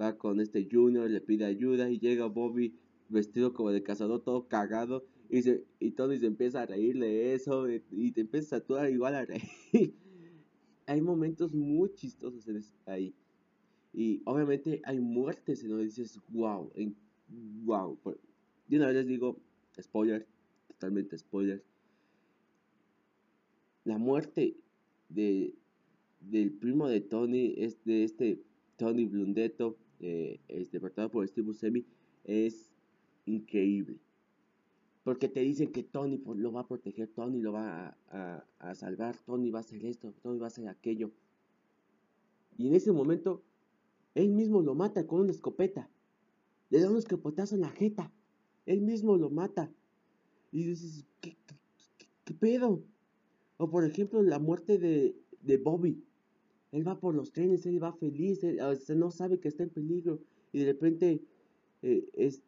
va 0.00 0.18
con 0.18 0.40
este 0.40 0.68
Junior, 0.70 1.08
le 1.08 1.20
pide 1.20 1.44
ayuda 1.44 1.90
y 1.90 1.98
llega 1.98 2.26
Bobby 2.26 2.74
vestido 3.08 3.52
como 3.52 3.70
de 3.70 3.82
cazador 3.82 4.22
todo 4.22 4.48
cagado 4.48 5.04
y, 5.28 5.42
se, 5.42 5.64
y 5.80 5.92
Tony 5.92 6.18
se 6.18 6.26
empieza 6.26 6.62
a 6.62 6.66
reír 6.66 6.98
de 6.98 7.34
eso 7.34 7.66
y, 7.70 8.12
te 8.12 8.22
empiezas 8.22 8.52
a 8.52 8.56
actuar 8.56 8.90
igual 8.90 9.14
a 9.14 9.24
reír. 9.24 9.42
hay 10.86 11.00
momentos 11.00 11.52
muy 11.52 11.92
chistosos 11.94 12.46
en 12.48 12.62
ahí. 12.86 13.14
Y 13.94 14.22
obviamente 14.24 14.80
hay 14.84 15.00
muertes 15.00 15.62
en 15.62 15.70
donde 15.70 15.84
dices, 15.84 16.18
wow, 16.28 16.70
wow. 17.64 17.98
Y 18.68 18.76
una 18.76 18.86
vez 18.86 18.96
les 18.96 19.06
digo, 19.06 19.38
spoiler, 19.80 20.26
totalmente 20.68 21.16
spoiler 21.16 21.62
la 23.84 23.98
muerte 23.98 24.56
de, 25.08 25.54
del 26.20 26.52
primo 26.52 26.88
de 26.88 27.00
Tony, 27.00 27.54
es 27.56 27.82
de 27.84 28.04
este 28.04 28.42
Tony 28.76 29.06
Blundetto, 29.06 29.76
eh, 30.00 30.40
interpretado 30.48 31.10
por 31.10 31.26
Steve 31.26 31.46
Buscemi, 31.46 31.84
es 32.24 32.72
increíble. 33.26 33.98
Porque 35.04 35.28
te 35.28 35.40
dicen 35.40 35.72
que 35.72 35.82
Tony 35.82 36.22
lo 36.36 36.52
va 36.52 36.60
a 36.60 36.68
proteger, 36.68 37.08
Tony 37.08 37.40
lo 37.40 37.52
va 37.52 37.96
a, 38.08 38.74
salvar, 38.74 39.16
Tony 39.24 39.50
va 39.50 39.58
a 39.58 39.62
hacer 39.62 39.84
esto, 39.84 40.14
Tony 40.22 40.38
va 40.38 40.46
a 40.46 40.48
hacer 40.48 40.68
aquello. 40.68 41.10
Y 42.56 42.68
en 42.68 42.74
ese 42.74 42.92
momento, 42.92 43.42
él 44.14 44.28
mismo 44.28 44.62
lo 44.62 44.76
mata 44.76 45.06
con 45.08 45.20
una 45.22 45.32
escopeta. 45.32 45.90
Le 46.70 46.80
da 46.80 46.88
un 46.88 46.98
escopetazo 46.98 47.56
en 47.56 47.62
la 47.62 47.70
jeta. 47.70 48.12
Él 48.66 48.80
mismo 48.80 49.16
lo 49.16 49.30
mata. 49.30 49.70
Y 50.50 50.64
dices, 50.64 51.04
¿qué, 51.20 51.36
pedo? 52.38 52.82
O 53.58 53.70
por 53.70 53.84
ejemplo, 53.84 54.22
la 54.22 54.38
muerte 54.38 54.78
de, 54.78 55.16
de 55.42 55.56
Bobby. 55.58 56.02
Él 56.72 56.86
va 56.86 56.98
por 56.98 57.14
los 57.14 57.32
trenes, 57.32 57.66
él 57.66 57.82
va 57.82 57.92
feliz, 57.92 58.42
él, 58.42 58.58
no 58.96 59.10
sabe 59.10 59.38
que 59.38 59.48
está 59.48 59.62
en 59.62 59.70
peligro. 59.70 60.20
Y 60.52 60.60
de 60.60 60.66
repente 60.66 61.22
eh, 61.82 62.08
es, 62.14 62.42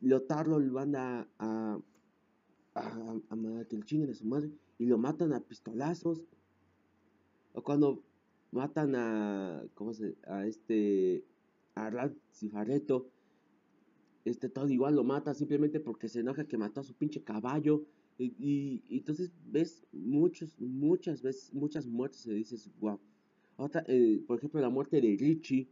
Leotardo 0.00 0.58
lo 0.58 0.72
van 0.72 0.96
a, 0.96 1.28
a, 1.38 1.78
a, 2.74 3.20
a, 3.30 3.64
que 3.68 3.76
le 3.76 3.82
chinguen 3.84 4.10
a 4.10 4.14
su 4.14 4.26
madre 4.26 4.50
y 4.78 4.86
lo 4.86 4.98
matan 4.98 5.32
a 5.32 5.40
pistolazos. 5.40 6.22
O 7.52 7.62
cuando 7.62 8.02
matan 8.50 8.94
a, 8.96 9.64
¿cómo 9.74 9.92
se, 9.92 10.16
a 10.26 10.46
este, 10.46 11.24
a 11.74 11.90
Rad 11.90 12.12
Cifareto, 12.32 13.08
este 14.24 14.48
todo 14.48 14.68
igual 14.70 14.96
lo 14.96 15.04
mata 15.04 15.34
simplemente 15.34 15.80
porque 15.80 16.08
se 16.08 16.20
enoja 16.20 16.46
que 16.46 16.56
mató 16.56 16.80
a 16.80 16.84
su 16.84 16.94
pinche 16.94 17.22
caballo. 17.22 17.84
Y, 18.16 18.82
entonces 18.88 19.32
ves 19.46 19.86
muchos, 19.92 20.58
muchas 20.60 21.20
veces, 21.20 21.52
muchas 21.52 21.86
muertes 21.86 22.26
y 22.26 22.34
dices, 22.34 22.70
wow. 22.80 22.98
Eh, 23.86 24.22
por 24.26 24.38
ejemplo, 24.38 24.60
la 24.60 24.70
muerte 24.70 25.00
de 25.00 25.16
Richie, 25.16 25.68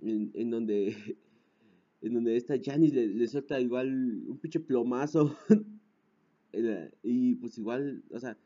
en, 0.00 0.50
donde 0.50 0.94
en 2.00 2.14
donde 2.14 2.36
esta 2.36 2.54
Janice 2.60 2.94
le, 2.94 3.08
le, 3.08 3.28
suelta 3.28 3.60
igual 3.60 4.24
un 4.26 4.38
pinche 4.38 4.60
plomazo. 4.60 5.36
y 7.02 7.34
pues 7.36 7.58
igual, 7.58 8.02
o 8.10 8.18
sea, 8.18 8.36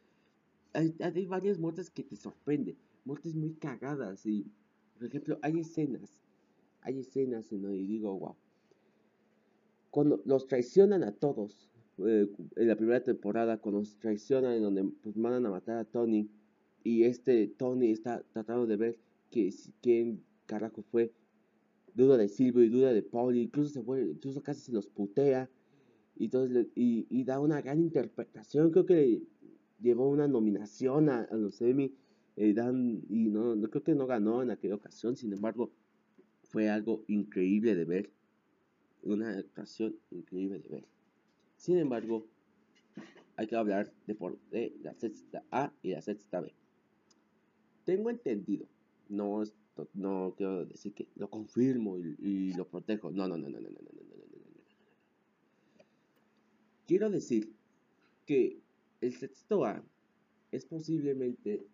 hay, 0.73 0.95
hay, 1.01 1.27
varias 1.27 1.59
muertes 1.59 1.91
que 1.91 2.03
te 2.03 2.17
sorprenden, 2.17 2.77
muertes 3.05 3.35
muy 3.35 3.55
cagadas. 3.55 4.27
Y, 4.27 4.51
por 4.99 5.07
ejemplo, 5.07 5.39
hay 5.43 5.61
escenas, 5.61 6.25
hay 6.81 6.99
escenas 6.99 7.53
en 7.53 7.63
donde 7.63 7.79
digo, 7.79 8.19
wow. 8.19 8.37
Cuando 9.95 10.21
los 10.25 10.49
traicionan 10.49 11.05
a 11.05 11.13
todos, 11.13 11.71
eh, 11.99 12.29
en 12.57 12.67
la 12.67 12.75
primera 12.75 13.01
temporada, 13.01 13.59
cuando 13.59 13.79
nos 13.79 13.97
traicionan, 13.97 14.55
en 14.55 14.63
donde 14.65 14.83
pues 15.01 15.17
mandan 15.17 15.47
a 15.47 15.51
matar 15.51 15.79
a 15.79 15.85
Tony, 15.85 16.29
y 16.83 17.05
este 17.05 17.47
Tony 17.47 17.93
está 17.93 18.21
tratando 18.33 18.67
de 18.67 18.77
ver 18.77 18.99
que, 19.31 19.55
quién 19.81 20.21
carajo 20.47 20.83
fue, 20.83 21.13
duda 21.95 22.17
de 22.17 22.29
Silvio 22.29 22.65
y 22.65 22.71
duda 22.71 22.93
de 22.93 23.05
Paul, 23.05 23.37
incluso 23.37 23.71
se 23.71 23.83
fue, 23.85 24.03
incluso 24.03 24.43
casi 24.43 24.63
se 24.63 24.73
los 24.73 24.89
putea, 24.89 25.49
y, 26.17 26.25
entonces 26.25 26.67
y, 26.75 27.23
da 27.23 27.39
una 27.39 27.63
gran 27.63 27.79
interpretación, 27.79 28.73
creo 28.73 28.87
que 28.87 29.23
llevó 29.81 30.11
una 30.11 30.27
nominación 30.27 31.09
a, 31.09 31.29
los 31.31 31.63
Emmy, 31.63 31.95
eh, 32.35 32.53
dan, 32.53 33.05
y 33.09 33.29
no, 33.29 33.55
no 33.55 33.71
creo 33.71 33.85
que 33.85 33.95
no 33.95 34.09
ganó 34.09 34.43
en 34.43 34.51
aquella 34.51 34.75
ocasión, 34.75 35.15
sin 35.15 35.33
embargo, 35.33 35.71
fue 36.43 36.69
algo 36.69 37.05
increíble 37.07 37.77
de 37.77 37.85
ver, 37.85 38.11
una 39.05 39.39
actuación 39.39 39.97
increíble 40.11 40.59
de 40.59 40.69
ver. 40.69 40.85
Sin 41.57 41.79
embargo, 41.79 42.27
hay 43.37 43.47
que 43.47 43.57
hablar 43.57 43.93
de, 44.07 44.15
por, 44.15 44.39
de 44.51 44.77
la 44.83 44.95
sexta 44.95 45.45
A 45.51 45.73
y 45.83 45.91
la 45.91 46.03
sexta 46.03 46.41
B. 46.41 46.53
Tengo 47.85 48.11
entendido, 48.11 48.67
no, 49.09 49.43
no 49.93 50.35
quiero 50.37 50.65
decir 50.67 50.95
que 50.95 51.09
lo 51.17 51.29
confirmo 51.29 51.99
y, 51.99 52.53
lo 52.55 52.67
protejo. 52.67 53.11
No, 53.11 53.29
no, 53.29 53.37
no, 53.37 53.49
no, 53.49 53.61
no, 53.61 53.69
no, 53.69 53.71
no, 53.71 53.81
no, 53.81 53.93
no, 53.93 54.17
no. 54.17 54.65
Quiero 56.87 57.11
decir 57.11 57.53
que 58.27 58.61
el 59.01 59.15
sexto 59.15 59.65
A 59.65 59.83
es 60.53 60.65
posiblemente 60.65 61.67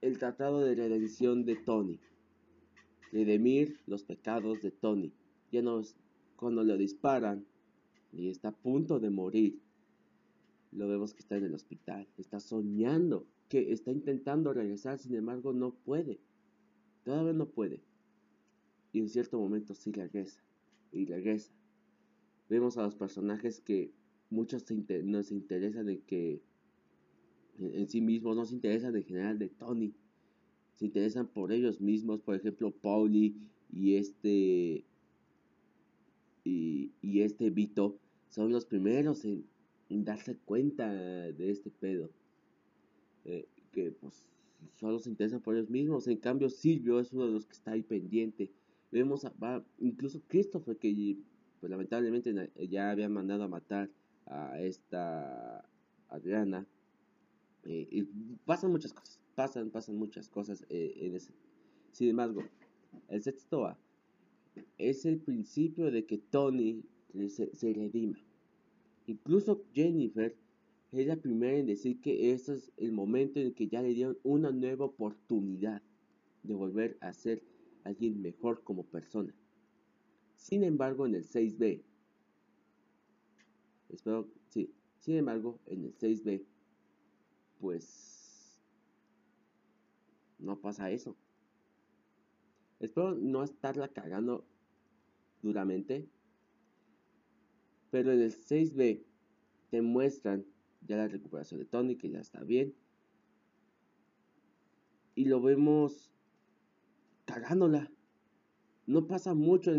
el 0.00 0.18
tratado 0.18 0.60
de 0.60 0.74
redención 0.74 1.44
de 1.44 1.56
Tony. 1.56 2.00
Redimir 3.12 3.78
los 3.86 4.02
pecados 4.02 4.62
de 4.62 4.70
Tony. 4.70 5.12
Ya 5.52 5.62
no 5.62 5.82
cuando 6.42 6.64
lo 6.64 6.76
disparan, 6.76 7.46
y 8.12 8.28
está 8.28 8.48
a 8.48 8.56
punto 8.56 8.98
de 8.98 9.10
morir. 9.10 9.60
Lo 10.72 10.88
vemos 10.88 11.14
que 11.14 11.20
está 11.20 11.36
en 11.36 11.44
el 11.44 11.54
hospital, 11.54 12.08
está 12.18 12.40
soñando, 12.40 13.26
que 13.48 13.72
está 13.72 13.92
intentando 13.92 14.52
regresar, 14.52 14.98
sin 14.98 15.14
embargo 15.14 15.52
no 15.52 15.72
puede. 15.72 16.18
Todavía 17.04 17.32
no 17.32 17.48
puede. 17.48 17.80
Y 18.92 18.98
en 18.98 19.08
cierto 19.08 19.38
momento 19.38 19.74
sí 19.74 19.92
regresa, 19.92 20.42
y 20.90 21.06
regresa. 21.06 21.52
Vemos 22.48 22.76
a 22.76 22.82
los 22.82 22.96
personajes 22.96 23.60
que 23.60 23.92
muchos 24.28 24.62
se 24.62 24.74
interesan 24.74 25.88
en 25.88 26.00
que 26.02 26.42
en 27.58 27.88
sí 27.88 28.00
mismos, 28.00 28.34
no 28.34 28.44
se 28.44 28.54
interesan 28.54 28.96
en 28.96 29.04
general 29.04 29.38
de 29.38 29.48
Tony. 29.48 29.94
Se 30.74 30.86
interesan 30.86 31.28
por 31.28 31.52
ellos 31.52 31.80
mismos, 31.80 32.20
por 32.20 32.34
ejemplo, 32.34 32.72
Pauli 32.72 33.36
y 33.70 33.94
este 33.94 34.84
y, 36.44 36.92
y 37.00 37.22
este 37.22 37.50
Vito 37.50 37.98
son 38.28 38.50
los 38.50 38.64
primeros 38.64 39.24
en, 39.24 39.44
darse 39.90 40.36
cuenta 40.36 40.90
de 40.90 41.50
este 41.50 41.70
pedo. 41.70 42.10
Eh, 43.24 43.46
que 43.72 43.90
pues 43.92 44.26
solo 44.76 44.98
se 44.98 45.10
interesan 45.10 45.40
por 45.40 45.54
ellos 45.54 45.68
mismos. 45.68 46.08
En 46.08 46.16
cambio, 46.16 46.48
Silvio 46.48 46.98
es 46.98 47.12
uno 47.12 47.26
de 47.26 47.32
los 47.32 47.46
que 47.46 47.52
está 47.52 47.72
ahí 47.72 47.82
pendiente. 47.82 48.50
Vemos 48.90 49.24
a, 49.24 49.30
va, 49.42 49.64
incluso 49.78 50.22
Christopher, 50.28 50.76
que 50.76 51.18
pues 51.60 51.70
lamentablemente 51.70 52.34
ya 52.68 52.90
había 52.90 53.08
mandado 53.08 53.44
a 53.44 53.48
matar 53.48 53.90
a 54.26 54.60
esta 54.60 55.64
Adriana. 56.08 56.66
Eh, 57.64 57.88
y 57.90 58.02
pasan 58.44 58.72
muchas 58.72 58.92
cosas, 58.92 59.20
pasan, 59.34 59.70
pasan 59.70 59.96
muchas 59.96 60.28
cosas 60.28 60.64
eh, 60.68 60.94
en 60.96 61.14
ese. 61.14 61.32
Sin 61.92 62.08
embargo, 62.08 62.42
el 63.08 63.22
sexto 63.22 63.66
A 63.66 63.78
es 64.78 65.04
el 65.04 65.18
principio 65.18 65.90
de 65.90 66.04
que 66.04 66.18
Tony 66.18 66.82
se, 67.28 67.54
se 67.54 67.72
redima. 67.72 68.18
Incluso 69.06 69.64
Jennifer 69.72 70.36
es 70.92 71.06
la 71.06 71.16
primera 71.16 71.56
en 71.56 71.66
decir 71.66 72.00
que 72.00 72.32
este 72.32 72.54
es 72.54 72.72
el 72.76 72.92
momento 72.92 73.40
en 73.40 73.54
que 73.54 73.68
ya 73.68 73.82
le 73.82 73.94
dieron 73.94 74.18
una 74.22 74.50
nueva 74.50 74.84
oportunidad 74.84 75.82
de 76.42 76.54
volver 76.54 76.98
a 77.00 77.12
ser 77.12 77.42
alguien 77.84 78.20
mejor 78.20 78.62
como 78.62 78.84
persona. 78.84 79.34
Sin 80.36 80.64
embargo, 80.64 81.06
en 81.06 81.14
el 81.14 81.24
6B, 81.24 81.82
espero, 83.90 84.28
sí, 84.48 84.72
sin 84.98 85.16
embargo, 85.16 85.58
en 85.66 85.84
el 85.84 85.96
6B, 85.96 86.44
pues 87.60 88.60
no 90.38 90.60
pasa 90.60 90.90
eso. 90.90 91.16
Espero 92.82 93.14
no 93.14 93.44
estarla 93.44 93.86
cagando 93.86 94.44
duramente, 95.40 96.08
pero 97.90 98.12
en 98.12 98.20
el 98.20 98.32
6B 98.32 99.04
te 99.70 99.82
muestran 99.82 100.44
ya 100.80 100.96
la 100.96 101.06
recuperación 101.06 101.60
de 101.60 101.66
Tony, 101.66 101.94
que 101.96 102.10
ya 102.10 102.18
está 102.18 102.42
bien. 102.42 102.74
Y 105.14 105.26
lo 105.26 105.40
vemos 105.40 106.10
cagándola. 107.24 107.88
No 108.86 109.06
pasa 109.06 109.32
mucho, 109.32 109.72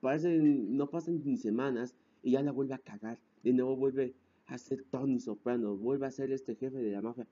parece, 0.00 0.38
no 0.38 0.88
pasan 0.88 1.22
ni 1.24 1.36
semanas 1.36 1.96
y 2.22 2.32
ya 2.32 2.42
la 2.42 2.52
vuelve 2.52 2.74
a 2.74 2.78
cagar. 2.78 3.20
De 3.42 3.52
nuevo 3.52 3.74
vuelve 3.74 4.14
a 4.46 4.56
ser 4.56 4.84
Tony 4.84 5.18
Soprano, 5.18 5.76
vuelve 5.76 6.06
a 6.06 6.12
ser 6.12 6.30
este 6.30 6.54
jefe 6.54 6.78
de 6.78 6.92
la 6.92 7.02
mafia. 7.02 7.26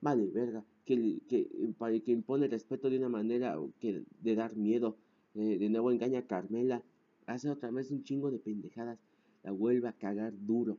Vale, 0.00 0.26
verga, 0.28 0.64
que, 0.90 1.20
que, 1.28 2.02
que 2.02 2.12
impone 2.12 2.48
respeto 2.48 2.90
de 2.90 2.98
una 2.98 3.08
manera 3.08 3.56
que 3.78 4.04
de 4.20 4.34
dar 4.34 4.56
miedo. 4.56 4.96
Eh, 5.34 5.58
de 5.58 5.68
nuevo 5.68 5.92
engaña 5.92 6.20
a 6.20 6.26
Carmela, 6.26 6.82
hace 7.26 7.48
otra 7.48 7.70
vez 7.70 7.90
un 7.92 8.02
chingo 8.02 8.30
de 8.32 8.40
pendejadas, 8.40 8.98
la 9.44 9.52
vuelve 9.52 9.88
a 9.88 9.92
cagar 9.92 10.34
duro. 10.44 10.78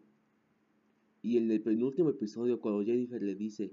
Y 1.22 1.38
en 1.38 1.50
el 1.52 1.62
penúltimo 1.62 2.10
episodio, 2.10 2.60
cuando 2.60 2.84
Jennifer 2.84 3.22
le 3.22 3.36
dice 3.36 3.72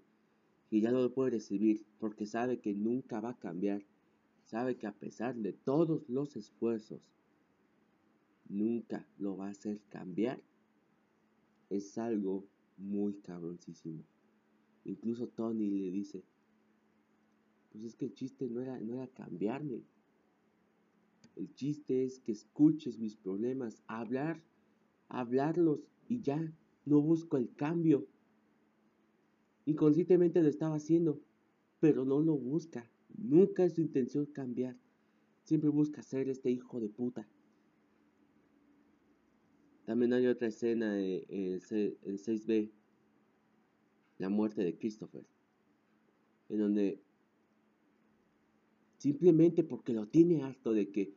que 0.71 0.81
ya 0.81 0.93
no 0.93 1.01
lo 1.01 1.13
puede 1.13 1.31
recibir 1.31 1.85
porque 1.99 2.27
sabe 2.27 2.61
que 2.61 2.75
nunca 2.75 3.21
va 3.21 3.31
a 3.31 3.39
cambiar, 3.39 3.83
sabe 4.45 4.77
que 4.77 4.87
a 4.87 4.93
pesar 4.93 5.35
de 5.35 5.53
todos 5.53 6.09
los 6.09 6.37
esfuerzos, 6.37 7.01
nunca 8.49 9.07
lo 9.19 9.37
va 9.37 9.49
a 9.49 9.51
hacer 9.51 9.81
cambiar, 9.89 10.41
es 11.71 11.99
algo 11.99 12.45
muy 12.77 13.15
cabroncísimo. 13.15 14.05
Incluso 14.89 15.29
Tony 15.29 15.71
le 15.71 15.91
dice, 15.91 16.25
pues 17.71 17.85
es 17.85 17.95
que 17.95 18.07
el 18.07 18.15
chiste 18.15 18.49
no 18.49 18.61
era, 18.61 18.81
no 18.81 18.95
era 18.95 19.07
cambiarme. 19.09 19.83
El 21.37 21.55
chiste 21.55 22.05
es 22.05 22.21
que 22.21 22.33
escuches 22.33 22.99
mis 22.99 23.15
problemas, 23.15 23.83
hablar, 23.87 24.43
hablarlos 25.09 25.81
y 26.09 26.21
ya, 26.21 26.53
no 26.87 27.01
busco 27.03 27.37
el 27.37 27.55
cambio. 27.55 28.07
Inconscientemente 29.67 30.43
lo 30.43 30.49
estaba 30.49 30.77
haciendo, 30.77 31.21
pero 31.81 32.05
no 32.05 32.21
lo 32.21 32.37
busca. 32.37 32.91
Nunca 33.17 33.65
es 33.65 33.75
su 33.75 33.83
intención 33.83 34.25
cambiar. 34.27 34.77
Siempre 35.45 35.69
busca 35.69 36.03
ser 36.03 36.29
este 36.29 36.51
hijo 36.51 36.81
de 36.81 36.89
puta. 36.89 37.29
También 39.85 40.13
hay 40.13 40.27
otra 40.27 40.49
escena 40.49 40.99
en 40.99 41.25
el 41.29 41.61
6B, 41.61 42.71
la 44.19 44.29
muerte 44.29 44.63
de 44.63 44.77
Christopher, 44.77 45.25
en 46.49 46.59
donde 46.59 47.01
simplemente 48.99 49.63
porque 49.63 49.93
lo 49.93 50.09
tiene 50.09 50.43
harto 50.43 50.73
de 50.73 50.91
que 50.91 51.15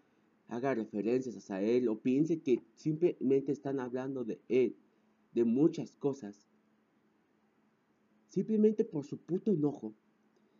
haga 0.47 0.75
referencias 0.75 1.35
hacia 1.35 1.61
él 1.61 1.87
o 1.87 1.99
piense 1.99 2.41
que 2.41 2.63
simplemente 2.75 3.51
están 3.51 3.79
hablando 3.79 4.23
de 4.23 4.39
él, 4.47 4.75
de 5.33 5.45
muchas 5.45 5.93
cosas, 5.93 6.47
simplemente 8.29 8.85
por 8.85 9.05
su 9.05 9.17
puto 9.17 9.51
enojo, 9.51 9.95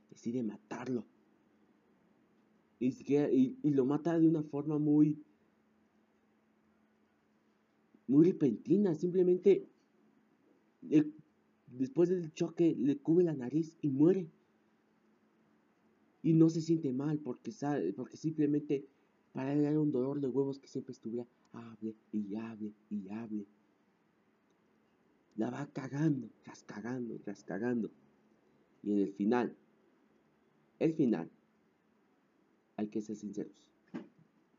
decide 0.10 0.44
matarlo. 0.44 1.06
Y, 2.80 3.58
y 3.62 3.70
lo 3.70 3.86
mata 3.86 4.18
de 4.18 4.28
una 4.28 4.42
forma 4.42 4.80
muy 4.80 5.24
muy 8.12 8.26
repentina, 8.26 8.94
simplemente 8.94 9.70
después 11.78 12.10
del 12.10 12.34
choque 12.34 12.76
le 12.78 12.98
cubre 12.98 13.26
la 13.26 13.34
nariz 13.34 13.76
y 13.82 13.90
muere. 13.90 14.30
Y 16.24 16.34
no 16.34 16.50
se 16.50 16.62
siente 16.62 16.94
mal 16.94 17.20
porque 17.20 17.52
sabe, 17.52 17.94
porque 17.94 18.18
simplemente 18.18 18.88
para 19.34 19.54
él 19.54 19.66
era 19.66 19.80
un 19.80 19.92
dolor 19.92 20.20
de 20.20 20.28
huevos 20.28 20.60
que 20.60 20.68
siempre 20.68 20.92
estuviera 20.92 21.26
hable 21.54 21.96
y 22.12 22.36
hable 22.36 22.74
y 22.90 23.10
hable. 23.10 23.46
La 25.36 25.50
va 25.50 25.68
cagando, 25.72 26.30
rascagando, 26.46 27.18
rascagando. 27.26 27.92
Y 28.84 28.92
en 28.92 29.00
el 29.00 29.14
final, 29.14 29.56
el 30.80 30.94
final, 30.94 31.30
hay 32.76 32.88
que 32.88 33.02
ser 33.02 33.16
sinceros. 33.16 33.72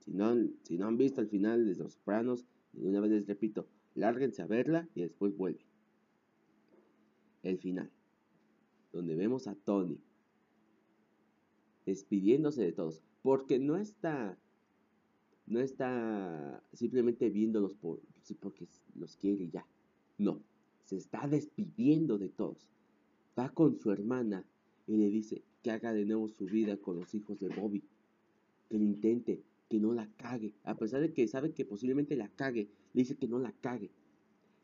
Si 0.01 0.13
no, 0.13 0.35
si 0.63 0.79
no 0.79 0.87
han 0.87 0.97
visto 0.97 1.21
el 1.21 1.29
final 1.29 1.65
de 1.67 1.77
Los 1.77 1.93
Sopranos, 1.93 2.45
y 2.73 2.87
una 2.87 3.01
vez 3.01 3.11
les 3.11 3.27
repito, 3.27 3.69
lárguense 3.95 4.43
a 4.43 4.47
verla 4.47 4.89
y 4.95 5.03
después 5.03 5.37
vuelven. 5.37 5.72
El 7.43 7.59
final, 7.59 7.91
donde 8.93 9.17
vemos 9.17 9.47
a 9.47 9.55
Tony 9.55 9.99
despidiéndose 11.87 12.63
de 12.63 12.73
todos, 12.73 13.03
porque 13.23 13.59
no 13.59 13.77
está, 13.77 14.39
no 15.47 15.61
está 15.61 16.63
simplemente 16.73 17.31
viéndolos 17.31 17.75
por, 17.75 18.01
porque 18.41 18.67
los 18.95 19.17
quiere 19.17 19.49
ya. 19.49 19.67
No, 20.19 20.43
se 20.85 20.97
está 20.97 21.27
despidiendo 21.27 22.19
de 22.19 22.29
todos. 22.29 22.69
Va 23.39 23.49
con 23.49 23.79
su 23.79 23.91
hermana 23.91 24.45
y 24.87 24.97
le 24.97 25.09
dice 25.09 25.43
que 25.63 25.71
haga 25.71 25.93
de 25.93 26.05
nuevo 26.05 26.29
su 26.29 26.45
vida 26.47 26.77
con 26.77 26.97
los 26.97 27.15
hijos 27.15 27.39
de 27.39 27.49
Bobby, 27.49 27.83
que 28.69 28.79
lo 28.79 28.85
intente, 28.85 29.43
que 29.69 29.81
no 29.81 29.93
la 29.93 30.09
cague. 30.17 30.55
A 30.65 30.77
pesar 30.77 31.01
de 31.01 31.13
que 31.13 31.27
sabe 31.29 31.53
que 31.53 31.65
posiblemente 31.65 32.17
la 32.17 32.29
cague, 32.29 32.69
le 32.93 33.03
dice 33.03 33.17
que 33.17 33.29
no 33.29 33.39
la 33.39 33.53
cague. 33.53 33.91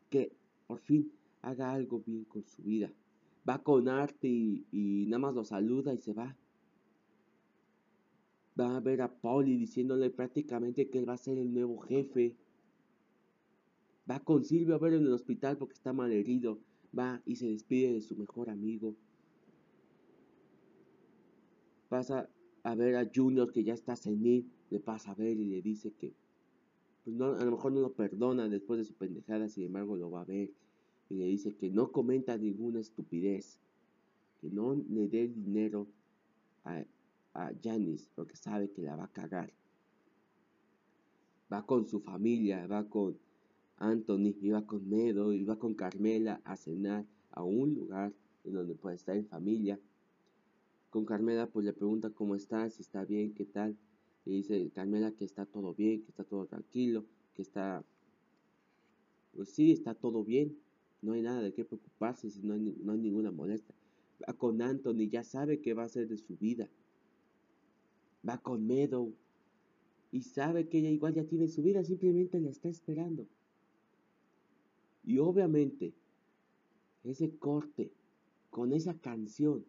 Que 0.09 0.31
por 0.67 0.79
fin 0.79 1.11
haga 1.41 1.71
algo 1.71 1.99
bien 2.05 2.25
con 2.25 2.43
su 2.45 2.61
vida. 2.63 2.91
Va 3.47 3.63
con 3.63 3.87
arte 3.87 4.27
y, 4.27 5.05
nada 5.07 5.19
más 5.19 5.35
lo 5.35 5.43
saluda 5.43 5.93
y 5.93 5.97
se 5.99 6.13
va. 6.13 6.35
Va 8.59 8.75
a 8.75 8.79
ver 8.79 9.01
a 9.01 9.11
Polly 9.11 9.57
diciéndole 9.57 10.09
prácticamente 10.09 10.89
que 10.89 10.99
él 10.99 11.07
va 11.07 11.13
a 11.13 11.17
ser 11.17 11.37
el 11.37 11.53
nuevo 11.53 11.79
jefe. 11.79 12.35
Va 14.09 14.19
con 14.19 14.43
Silvio 14.43 14.75
a 14.75 14.79
verlo 14.79 14.97
en 14.97 15.05
el 15.05 15.13
hospital 15.13 15.57
porque 15.57 15.75
está 15.75 15.93
mal 15.93 16.11
herido. 16.11 16.59
Va 16.97 17.21
y 17.25 17.35
se 17.37 17.47
despide 17.47 17.93
de 17.93 18.01
su 18.01 18.15
mejor 18.15 18.49
amigo. 18.49 18.95
Pasa 21.87 22.29
a 22.63 22.75
ver 22.75 22.95
a 22.97 23.09
Junior 23.13 23.51
que 23.51 23.63
ya 23.63 23.73
está 23.73 23.95
senil 23.95 24.51
le 24.69 24.79
pasa 24.79 25.11
a 25.11 25.15
ver 25.15 25.37
y 25.39 25.45
le 25.45 25.61
dice 25.61 25.91
que 25.91 26.13
pues 27.03 27.15
no, 27.15 27.33
a 27.33 27.45
lo 27.45 27.51
mejor 27.51 27.71
no 27.71 27.81
lo 27.81 27.93
perdona 27.93 28.47
después 28.49 28.77
de 28.77 28.85
su 28.85 28.93
pendejada, 28.93 29.47
sin 29.47 29.65
embargo 29.65 29.95
lo 29.95 30.11
va 30.11 30.21
a 30.21 30.25
ver 30.25 30.51
y 31.09 31.15
le 31.15 31.25
dice 31.25 31.55
que 31.55 31.69
no 31.69 31.91
comenta 31.91 32.37
ninguna 32.37 32.79
estupidez, 32.79 33.59
que 34.39 34.49
no 34.49 34.75
le 34.75 35.07
dé 35.07 35.27
dinero 35.27 35.87
a, 36.63 36.83
a 37.33 37.51
Janice 37.61 38.07
porque 38.15 38.35
sabe 38.35 38.69
que 38.71 38.81
la 38.81 38.95
va 38.95 39.05
a 39.05 39.11
cagar. 39.11 39.51
Va 41.51 41.65
con 41.65 41.87
su 41.87 41.99
familia, 41.99 42.67
va 42.67 42.87
con 42.87 43.17
Anthony, 43.77 44.33
va 44.53 44.65
con 44.65 44.87
Medo, 44.87 45.31
va 45.47 45.57
con 45.57 45.73
Carmela 45.73 46.41
a 46.43 46.55
cenar 46.55 47.05
a 47.31 47.43
un 47.43 47.73
lugar 47.73 48.13
en 48.43 48.53
donde 48.53 48.75
puede 48.75 48.97
estar 48.97 49.15
en 49.15 49.25
familia. 49.25 49.79
Con 50.91 51.05
Carmela 51.05 51.47
pues 51.47 51.65
le 51.65 51.73
pregunta 51.73 52.11
cómo 52.11 52.35
está, 52.35 52.69
si 52.69 52.81
está 52.81 53.03
bien, 53.03 53.33
qué 53.33 53.45
tal 53.45 53.75
y 54.25 54.31
dice 54.31 54.69
Carmela 54.75 55.11
que 55.11 55.25
está 55.25 55.45
todo 55.45 55.73
bien, 55.73 56.03
que 56.03 56.11
está 56.11 56.23
todo 56.23 56.45
tranquilo, 56.45 57.05
que 57.33 57.41
está, 57.41 57.83
pues 59.33 59.49
sí, 59.49 59.71
está 59.71 59.95
todo 59.95 60.23
bien, 60.23 60.55
no 61.01 61.13
hay 61.13 61.21
nada 61.21 61.41
de 61.41 61.53
qué 61.53 61.63
preocuparse, 61.63 62.27
no 62.43 62.53
hay, 62.53 62.75
no 62.81 62.91
hay 62.91 62.99
ninguna 62.99 63.31
molestia. 63.31 63.73
Va 64.21 64.33
con 64.33 64.61
Anthony, 64.61 65.09
ya 65.09 65.23
sabe 65.23 65.61
qué 65.61 65.73
va 65.73 65.83
a 65.83 65.85
hacer 65.85 66.07
de 66.07 66.17
su 66.17 66.35
vida. 66.37 66.69
Va 68.27 68.37
con 68.37 68.67
Meadow 68.67 69.13
y 70.11 70.23
sabe 70.23 70.67
que 70.67 70.79
ella 70.79 70.89
igual 70.89 71.13
ya 71.13 71.23
tiene 71.23 71.47
su 71.47 71.63
vida, 71.63 71.83
simplemente 71.83 72.39
la 72.41 72.49
está 72.49 72.67
esperando. 72.67 73.27
Y 75.05 75.19
obviamente, 75.19 75.93
ese 77.03 77.37
corte 77.37 77.91
con 78.49 78.73
esa 78.73 78.93
canción 78.99 79.65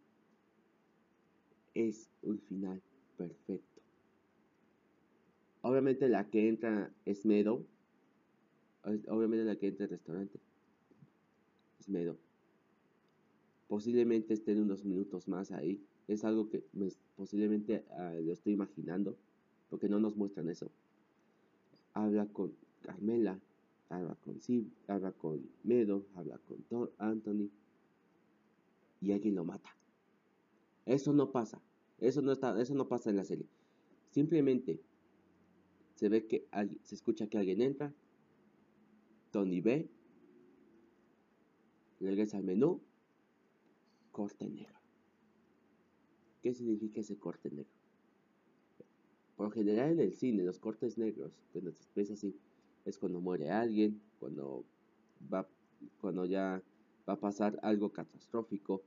es 1.75 2.11
un 2.23 2.41
final 2.41 2.83
perfecto. 3.17 3.81
Obviamente 5.63 6.09
la 6.09 6.29
que 6.29 6.49
entra 6.49 6.93
es 7.05 7.25
Meadow. 7.25 7.65
Obviamente 9.09 9.45
la 9.45 9.57
que 9.57 9.69
entra 9.69 9.85
al 9.85 9.91
restaurante 9.91 10.41
es 11.81 11.89
Meadow. 11.89 12.17
Posiblemente 13.69 14.35
estén 14.35 14.61
unos 14.61 14.85
minutos 14.85 15.29
más 15.29 15.51
ahí. 15.53 15.83
Es 16.09 16.25
algo 16.25 16.49
que 16.49 16.65
posiblemente 17.17 17.85
ah, 17.91 18.15
lo 18.21 18.33
estoy 18.33 18.53
imaginando. 18.53 19.17
Porque 19.69 19.89
no 19.89 20.01
nos 20.01 20.17
muestran 20.17 20.49
eso. 20.49 20.71
Habla 21.95 22.27
con 22.27 22.53
Carmela. 22.83 23.41
Habla 23.89 24.17
con 24.17 24.41
Sim. 24.41 24.71
Habla 24.89 25.13
con 25.13 25.49
Meadow. 25.63 26.05
Habla 26.15 26.39
con 26.39 26.91
Anthony. 26.99 27.49
Y 29.01 29.13
alguien 29.13 29.37
lo 29.37 29.45
mata. 29.45 29.71
Eso 30.85 31.13
no 31.13 31.31
pasa. 31.31 31.61
Eso 31.99 32.23
no, 32.23 32.33
está, 32.33 32.61
eso 32.61 32.75
no 32.75 32.89
pasa 32.89 33.11
en 33.11 33.17
la 33.17 33.25
serie. 33.25 33.47
Simplemente 34.11 34.81
se 35.95 36.09
ve 36.09 36.27
que 36.27 36.49
se 36.83 36.95
escucha 36.95 37.29
que 37.29 37.39
alguien 37.39 37.61
entra, 37.61 37.93
Tony 39.31 39.61
ve, 39.61 39.89
regresa 42.01 42.39
al 42.39 42.45
menú, 42.45 42.81
corte 44.13 44.49
negro. 44.49 44.79
¿Qué 46.43 46.55
significa 46.55 47.01
ese 47.01 47.19
corte 47.19 47.51
negro? 47.51 47.73
Por 49.37 49.47
lo 49.47 49.53
general 49.53 49.93
en 49.93 50.01
el 50.01 50.15
cine, 50.15 50.43
los 50.43 50.59
cortes 50.59 50.99
negros, 50.99 51.33
cuando 51.53 51.73
se 51.73 51.79
expresa 51.79 52.15
así, 52.15 52.37
es 52.85 52.99
cuando 52.99 53.21
muere 53.21 53.51
alguien, 53.51 54.01
cuando 54.19 54.65
va, 55.33 55.49
cuando 56.01 56.25
ya 56.25 56.63
va 57.09 57.15
a 57.15 57.21
pasar 57.21 57.59
algo 57.63 57.91
catastrófico. 57.91 58.83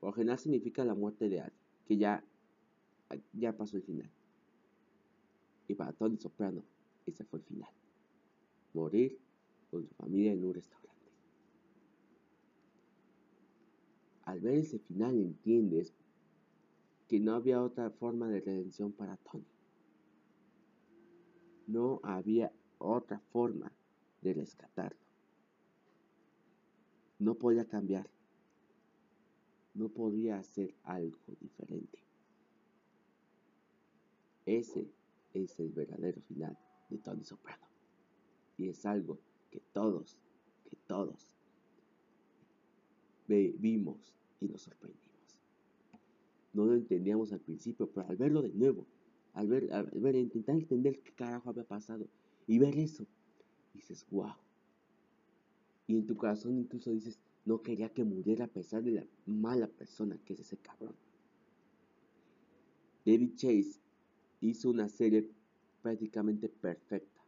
Por 0.00 0.10
lo 0.10 0.12
general 0.14 0.38
significa 0.38 0.84
la 0.84 0.94
muerte 0.94 1.28
de 1.28 1.40
alguien, 1.40 1.62
que 1.86 1.96
ya, 1.96 2.24
ya 3.32 3.56
pasó 3.56 3.76
el 3.76 3.82
final. 3.82 4.10
Y 5.68 5.74
para 5.74 5.92
Tony 5.92 6.16
Soprano, 6.16 6.64
ese 7.06 7.24
fue 7.24 7.40
el 7.40 7.44
final. 7.44 7.70
Morir 8.74 9.18
con 9.70 9.86
su 9.86 9.94
familia 9.94 10.32
en 10.32 10.44
un 10.44 10.54
restaurante. 10.54 10.97
Al 14.28 14.40
ver 14.40 14.56
ese 14.56 14.78
final 14.78 15.16
entiendes 15.16 15.94
que 17.08 17.18
no 17.18 17.34
había 17.34 17.62
otra 17.62 17.88
forma 17.88 18.28
de 18.28 18.42
redención 18.42 18.92
para 18.92 19.16
Tony. 19.16 19.46
No 21.66 21.98
había 22.02 22.52
otra 22.76 23.20
forma 23.32 23.72
de 24.20 24.34
rescatarlo. 24.34 25.00
No 27.18 27.36
podía 27.36 27.64
cambiar. 27.64 28.06
No 29.72 29.88
podía 29.88 30.38
hacer 30.38 30.74
algo 30.82 31.18
diferente. 31.40 31.98
Ese 34.44 34.92
es 35.32 35.58
el 35.58 35.70
verdadero 35.70 36.20
final 36.20 36.58
de 36.90 36.98
Tony 36.98 37.24
Soprano. 37.24 37.66
Y 38.58 38.68
es 38.68 38.84
algo 38.84 39.18
que 39.50 39.60
todos, 39.72 40.18
que 40.68 40.76
todos 40.86 41.34
vimos 43.26 44.17
y 44.40 44.48
nos 44.48 44.62
sorprendimos. 44.62 45.40
No 46.52 46.64
lo 46.64 46.74
entendíamos 46.74 47.32
al 47.32 47.40
principio, 47.40 47.90
pero 47.90 48.08
al 48.08 48.16
verlo 48.16 48.42
de 48.42 48.52
nuevo, 48.52 48.86
al 49.34 49.48
ver, 49.48 49.72
al 49.72 50.16
intentar 50.16 50.56
entender 50.56 51.00
qué 51.00 51.12
carajo 51.12 51.50
había 51.50 51.64
pasado 51.64 52.06
y 52.46 52.58
ver 52.58 52.76
eso, 52.78 53.06
dices, 53.74 54.06
wow. 54.10 54.34
Y 55.86 55.96
en 55.96 56.06
tu 56.06 56.16
corazón 56.16 56.58
incluso 56.58 56.90
dices, 56.90 57.18
no 57.44 57.62
quería 57.62 57.88
que 57.92 58.04
muriera 58.04 58.46
a 58.46 58.48
pesar 58.48 58.82
de 58.82 58.90
la 58.92 59.06
mala 59.26 59.68
persona 59.68 60.18
que 60.24 60.34
es 60.34 60.40
ese 60.40 60.56
cabrón. 60.56 60.94
David 63.06 63.36
Chase 63.36 63.80
hizo 64.40 64.70
una 64.70 64.88
serie 64.88 65.30
prácticamente 65.82 66.48
perfecta. 66.48 67.22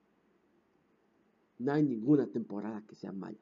No 1.58 1.72
hay 1.72 1.82
ninguna 1.82 2.26
temporada 2.26 2.84
que 2.86 2.94
sea 2.94 3.12
mala. 3.12 3.38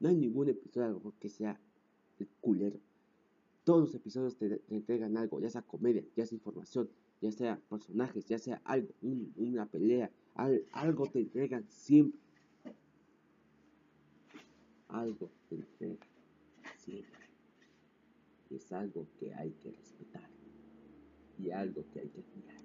No 0.00 0.08
hay 0.08 0.16
ningún 0.16 0.48
episodio 0.48 1.14
que 1.18 1.28
sea 1.28 1.60
el 2.18 2.28
culero. 2.40 2.78
Todos 3.66 3.80
los 3.80 3.94
episodios 3.96 4.36
te, 4.36 4.62
entregan 4.68 5.16
algo, 5.16 5.40
ya 5.40 5.50
sea 5.50 5.60
comedia, 5.60 6.04
ya 6.14 6.24
sea 6.24 6.36
información, 6.36 6.88
ya 7.20 7.32
sea 7.32 7.60
personajes, 7.68 8.24
ya 8.26 8.38
sea 8.38 8.62
algo, 8.62 8.94
una 9.02 9.66
pelea, 9.66 10.08
algo 10.70 11.06
te 11.08 11.18
entregan 11.18 11.66
siempre. 11.68 12.20
Algo 14.86 15.32
te 15.48 15.56
entregan 15.56 15.98
siempre. 16.76 17.18
Es 18.50 18.70
algo 18.70 19.04
que 19.18 19.34
hay 19.34 19.50
que 19.60 19.72
respetar 19.72 20.30
y 21.36 21.50
algo 21.50 21.84
que 21.92 21.98
hay 22.02 22.08
que 22.08 22.20
admirar. 22.20 22.60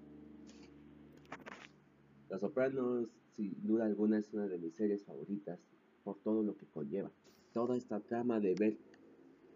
Los 2.30 2.42
Sopranos, 2.42 3.10
sin 3.32 3.56
duda 3.64 3.86
alguna, 3.86 4.20
es 4.20 4.32
una 4.34 4.46
de 4.46 4.60
mis 4.60 4.76
series 4.76 5.04
favoritas 5.04 5.60
por 6.04 6.20
todo 6.20 6.44
lo 6.44 6.56
que 6.56 6.68
conlleva. 6.68 7.10
Toda 7.54 7.76
esta 7.76 8.00
trama 8.02 8.40
de 8.40 8.54
ver 8.54 8.78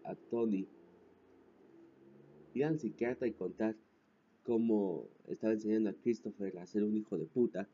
a 0.02 0.16
Tony 0.16 0.66
ir 2.56 2.64
al 2.64 2.78
psiquiatra 2.78 3.26
y 3.26 3.32
contar 3.32 3.76
cómo 4.42 5.08
estaba 5.28 5.52
enseñando 5.52 5.90
a 5.90 5.92
Christopher 5.92 6.58
a 6.58 6.66
ser 6.66 6.84
un 6.84 6.96
hijo 6.96 7.18
de 7.18 7.26
puta, 7.26 7.68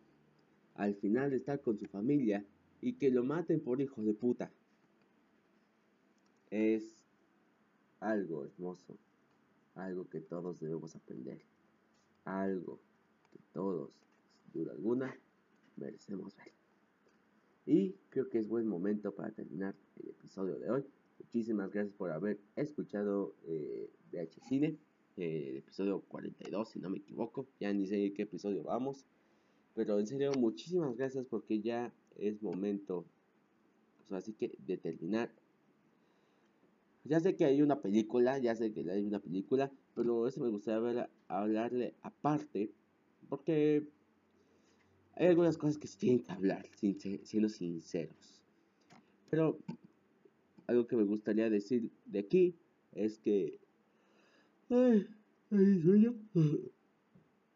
al 0.75 0.95
final 0.95 1.33
estar 1.33 1.61
con 1.61 1.79
su 1.79 1.87
familia 1.87 2.45
y 2.81 2.95
que 2.95 3.11
lo 3.11 3.23
maten 3.23 3.61
por 3.61 3.81
hijo 3.81 4.03
de 4.03 4.15
puta. 4.15 4.51
Es 6.51 7.07
algo 8.01 8.45
hermoso, 8.45 8.99
algo 9.75 10.09
que 10.09 10.21
todos 10.21 10.59
debemos 10.59 10.97
aprender, 10.97 11.41
algo 12.25 12.81
que 13.31 13.39
todos, 13.53 13.91
sin 14.43 14.53
duda 14.53 14.73
alguna, 14.73 15.17
merecemos 15.77 16.37
ver. 16.37 16.53
Y 17.65 17.93
creo 18.11 18.29
que 18.29 18.39
es 18.39 18.49
buen 18.49 18.67
momento 18.67 19.15
para 19.15 19.31
terminar 19.31 19.75
el 20.03 20.11
episodio 20.11 20.59
de 20.59 20.71
hoy. 20.71 20.85
Muchísimas 21.23 21.71
gracias 21.71 21.95
por 21.95 22.11
haber 22.11 22.41
escuchado 22.57 23.35
eh, 23.47 23.89
VH 24.13 24.41
Cine, 24.49 24.77
eh, 25.17 25.55
episodio 25.59 26.01
42, 26.09 26.69
si 26.69 26.81
no 26.81 26.91
me 26.91 26.99
equivoco. 26.99 27.47
Ya 27.61 27.73
ni 27.73 27.87
sé 27.87 28.13
qué 28.13 28.23
episodio 28.23 28.65
vamos. 28.65 29.07
Pero 29.75 29.99
en 30.01 30.07
serio, 30.07 30.33
muchísimas 30.37 30.97
gracias 30.97 31.25
porque 31.27 31.61
ya 31.61 31.93
es 32.19 32.43
momento, 32.43 33.07
así 34.11 34.33
que 34.33 34.53
de 34.67 34.77
terminar. 34.77 35.31
Ya 37.05 37.21
sé 37.21 37.37
que 37.37 37.45
hay 37.45 37.63
una 37.63 37.81
película, 37.81 38.39
ya 38.39 38.55
sé 38.55 38.73
que 38.73 38.91
hay 38.91 39.05
una 39.05 39.21
película, 39.21 39.71
pero 39.95 40.27
eso 40.27 40.41
me 40.41 40.51
gustaría 40.51 40.81
ver, 40.81 41.11
hablarle 41.29 41.95
aparte, 42.03 42.73
porque 43.29 43.87
hay 45.15 45.29
algunas 45.29 45.57
cosas 45.57 45.79
que 45.79 45.87
se 45.87 45.99
tienen 45.99 46.21
que 46.21 46.33
hablar, 46.33 46.67
siendo 46.75 47.49
sinceros. 47.49 48.43
Pero 49.31 49.59
algo 50.67 50.87
que 50.87 50.97
me 50.97 51.05
gustaría 51.05 51.51
decir 51.51 51.91
de 52.07 52.19
aquí 52.19 52.57
es 52.93 53.19
que... 53.19 53.59
Ay, 54.69 55.07
ay, 55.51 55.83
sueño. 55.83 56.15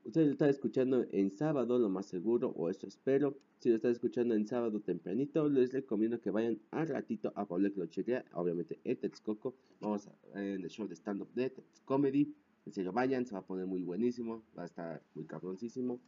Ustedes 0.05 0.27
lo 0.29 0.33
están 0.33 0.51
escuchando 0.51 1.05
en 1.11 1.31
sábado, 1.33 1.79
lo 1.79 1.89
más 1.89 2.07
seguro, 2.07 2.51
o 2.51 2.71
eso 2.71 2.87
espero. 2.87 3.37
Si 3.59 3.71
lo 3.71 3.77
están 3.77 3.91
escuchando 3.91 4.35
en 4.35 4.47
sábado 4.47 4.81
tempranito, 4.81 5.49
les 5.49 5.73
recomiendo 5.73 6.21
que 6.21 6.31
vayan 6.31 6.61
al 6.71 6.87
ratito 6.87 7.33
a 7.35 7.45
Pablo 7.45 7.73
Clochería, 7.73 8.25
obviamente 8.33 8.79
en 8.85 8.97
Texcoco. 8.99 9.57
Vamos 9.81 10.07
a, 10.07 10.41
en 10.41 10.63
el 10.63 10.71
show 10.71 10.87
de 10.87 10.95
stand-up 10.95 11.29
de 11.35 11.53
Comedy. 11.85 12.35
En 12.67 12.73
serio, 12.73 12.93
vayan, 12.93 13.27
se 13.27 13.33
va 13.33 13.41
a 13.41 13.47
poner 13.47 13.67
muy 13.67 13.83
buenísimo, 13.83 14.45
va 14.57 14.63
a 14.63 14.67
estar 14.67 15.03
muy 15.15 15.25
cabroncísimo. 15.25 16.01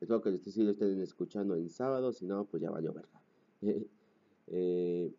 Espero 0.00 0.22
que 0.22 0.30
lo 0.30 0.70
estén 0.70 1.00
escuchando 1.00 1.54
en 1.54 1.68
sábado, 1.68 2.12
si 2.12 2.24
no, 2.24 2.44
pues 2.46 2.62
ya 2.62 2.70
vaya 2.70 2.88
a 2.88 2.92
verla. 2.92 3.22
eh, 4.46 5.12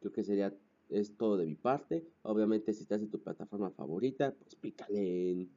Creo 0.00 0.12
que 0.12 0.24
sería 0.24 0.52
es 0.88 1.16
todo 1.16 1.36
de 1.36 1.46
mi 1.46 1.54
parte. 1.54 2.06
Obviamente 2.22 2.72
si 2.72 2.82
estás 2.82 3.00
en 3.00 3.10
tu 3.10 3.20
plataforma 3.20 3.70
favorita, 3.70 4.34
pues 4.34 4.54
pícale 4.54 5.32
en, 5.32 5.50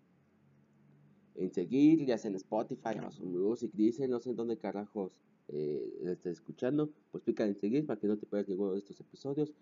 en 1.35 1.53
seguir, 1.53 2.05
ya 2.05 2.17
sea 2.17 2.29
en 2.29 2.35
Spotify, 2.35 2.97
Amazon 2.97 3.31
Music, 3.31 3.71
dice, 3.73 4.07
no 4.07 4.19
sé 4.19 4.31
en 4.31 4.35
dónde 4.35 4.57
carajos 4.57 5.17
eh, 5.47 5.99
estés 6.05 6.33
escuchando, 6.33 6.91
pues 7.11 7.23
pícale 7.23 7.51
en 7.51 7.59
seguir 7.59 7.85
para 7.85 7.99
que 7.99 8.07
no 8.07 8.17
te 8.17 8.25
pierdas 8.25 8.49
ninguno 8.49 8.73
de 8.73 8.79
estos 8.79 8.99
episodios. 8.99 9.53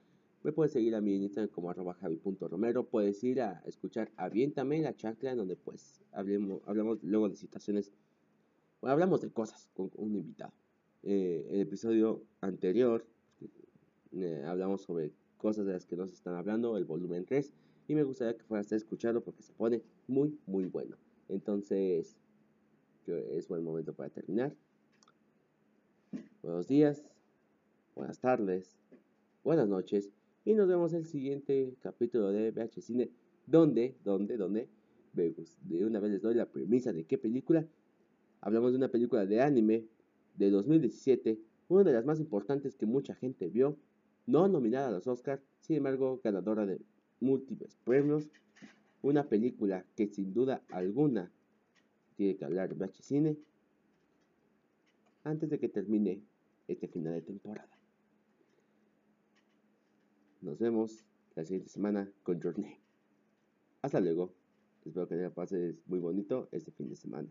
Me 0.42 0.54
puedes 0.54 0.72
seguir 0.72 0.96
a 0.96 1.02
mi 1.02 1.15
en 1.15 1.24
Instagram 1.24 1.52
como 1.52 1.70
arroba 1.70 1.94
javi.romero. 1.96 2.86
Puedes 2.88 3.22
ir 3.26 3.42
a 3.42 3.62
escuchar 3.65 4.10
Aviéntame 4.15 4.80
la 4.80 4.96
chancla, 4.96 5.36
donde 5.36 5.58
pues 5.58 6.00
hablemos, 6.13 6.62
hablamos 6.65 7.04
luego 7.04 7.28
de 7.28 7.36
situaciones, 7.36 7.92
bueno, 8.80 8.94
hablamos 8.94 9.22
de 9.22 9.32
cosas 9.32 9.70
con, 9.74 9.92
un 9.96 10.15
invitado. 10.15 10.54
Eh, 11.04 11.46
el 11.52 11.62
episodio 11.62 12.24
anterior 12.39 13.06
eh, 14.12 14.43
hablamos 14.45 14.82
sobre 14.82 15.12
cosas 15.38 15.65
de 15.65 15.74
las 15.74 15.86
que 15.86 15.95
nos 15.95 16.12
están 16.12 16.36
hablando, 16.36 16.78
el 16.78 16.86
volumen 16.86 17.26
3, 17.26 17.52
y 17.88 17.95
me 17.95 18.04
gustaría 18.04 18.38
que 18.38 18.43
fueras 18.43 18.72
a 18.72 18.76
escucharlo 18.76 19.24
porque 19.24 19.41
se 19.41 19.54
pone 19.54 19.82
muy, 20.08 20.38
muy 20.45 20.65
bueno. 20.65 20.98
Entonces, 21.28 22.17
es 23.08 23.48
buen 23.48 23.63
momento 23.63 23.93
para 23.93 24.10
terminar. 24.10 24.54
Buenos 26.41 26.67
días, 26.67 27.04
buenas 27.95 28.19
tardes, 28.19 28.78
buenas 29.43 29.67
noches, 29.67 30.10
y 30.45 30.54
nos 30.54 30.67
vemos 30.67 30.93
en 30.93 31.00
el 31.00 31.06
siguiente 31.06 31.76
capítulo 31.82 32.32
de 32.32 32.52
VH 32.52 32.82
Cine, 32.82 33.10
donde, 33.45 33.95
donde, 34.04 34.38
donde, 34.38 34.69
de 35.13 35.86
una 35.86 36.00
vez 36.00 36.12
les 36.12 36.22
doy 36.22 36.36
la 36.36 36.45
premisa 36.45 36.93
de 36.93 37.04
qué 37.04 37.17
película. 37.17 37.67
Hablamos 38.41 38.72
de 38.72 38.78
una 38.78 38.89
película 38.89 39.26
de 39.26 39.41
anime 39.41 39.86
de 40.36 40.50
2017, 40.50 41.39
una 41.67 41.84
de 41.84 41.93
las 41.93 42.06
más 42.06 42.19
importantes 42.19 42.76
que 42.76 42.86
mucha 42.86 43.15
gente 43.15 43.50
vio 43.50 43.78
no 44.30 44.48
nominada 44.48 44.89
a 44.89 44.92
los 44.92 45.08
Oscars, 45.08 45.42
sin 45.60 45.78
embargo 45.78 46.22
ganadora 46.24 46.65
de 46.65 46.80
múltiples 47.20 47.76
premios, 47.84 48.30
una 49.02 49.24
película 49.28 49.86
que 49.96 50.08
sin 50.08 50.34
duda 50.34 50.62
alguna 50.70 51.32
tiene 52.15 52.36
que 52.36 52.46
hablar 52.46 52.76
de 52.76 52.89
Cine 53.02 53.38
antes 55.24 55.50
de 55.50 55.60
que 55.60 55.68
termine 55.68 56.22
este 56.68 56.88
final 56.88 57.13
de 57.13 57.22
temporada. 57.22 57.70
Nos 60.42 60.60
vemos 60.60 61.04
la 61.36 61.44
siguiente 61.44 61.70
semana 61.70 62.10
con 62.24 62.42
Journey. 62.42 62.78
Hasta 63.82 64.00
luego. 64.00 64.34
Espero 64.86 65.08
que 65.08 65.15
te 65.15 65.30
pases 65.30 65.76
muy 65.88 66.00
bonito 66.00 66.48
este 66.52 66.72
fin 66.72 66.89
de 66.89 66.96
semana. 66.96 67.30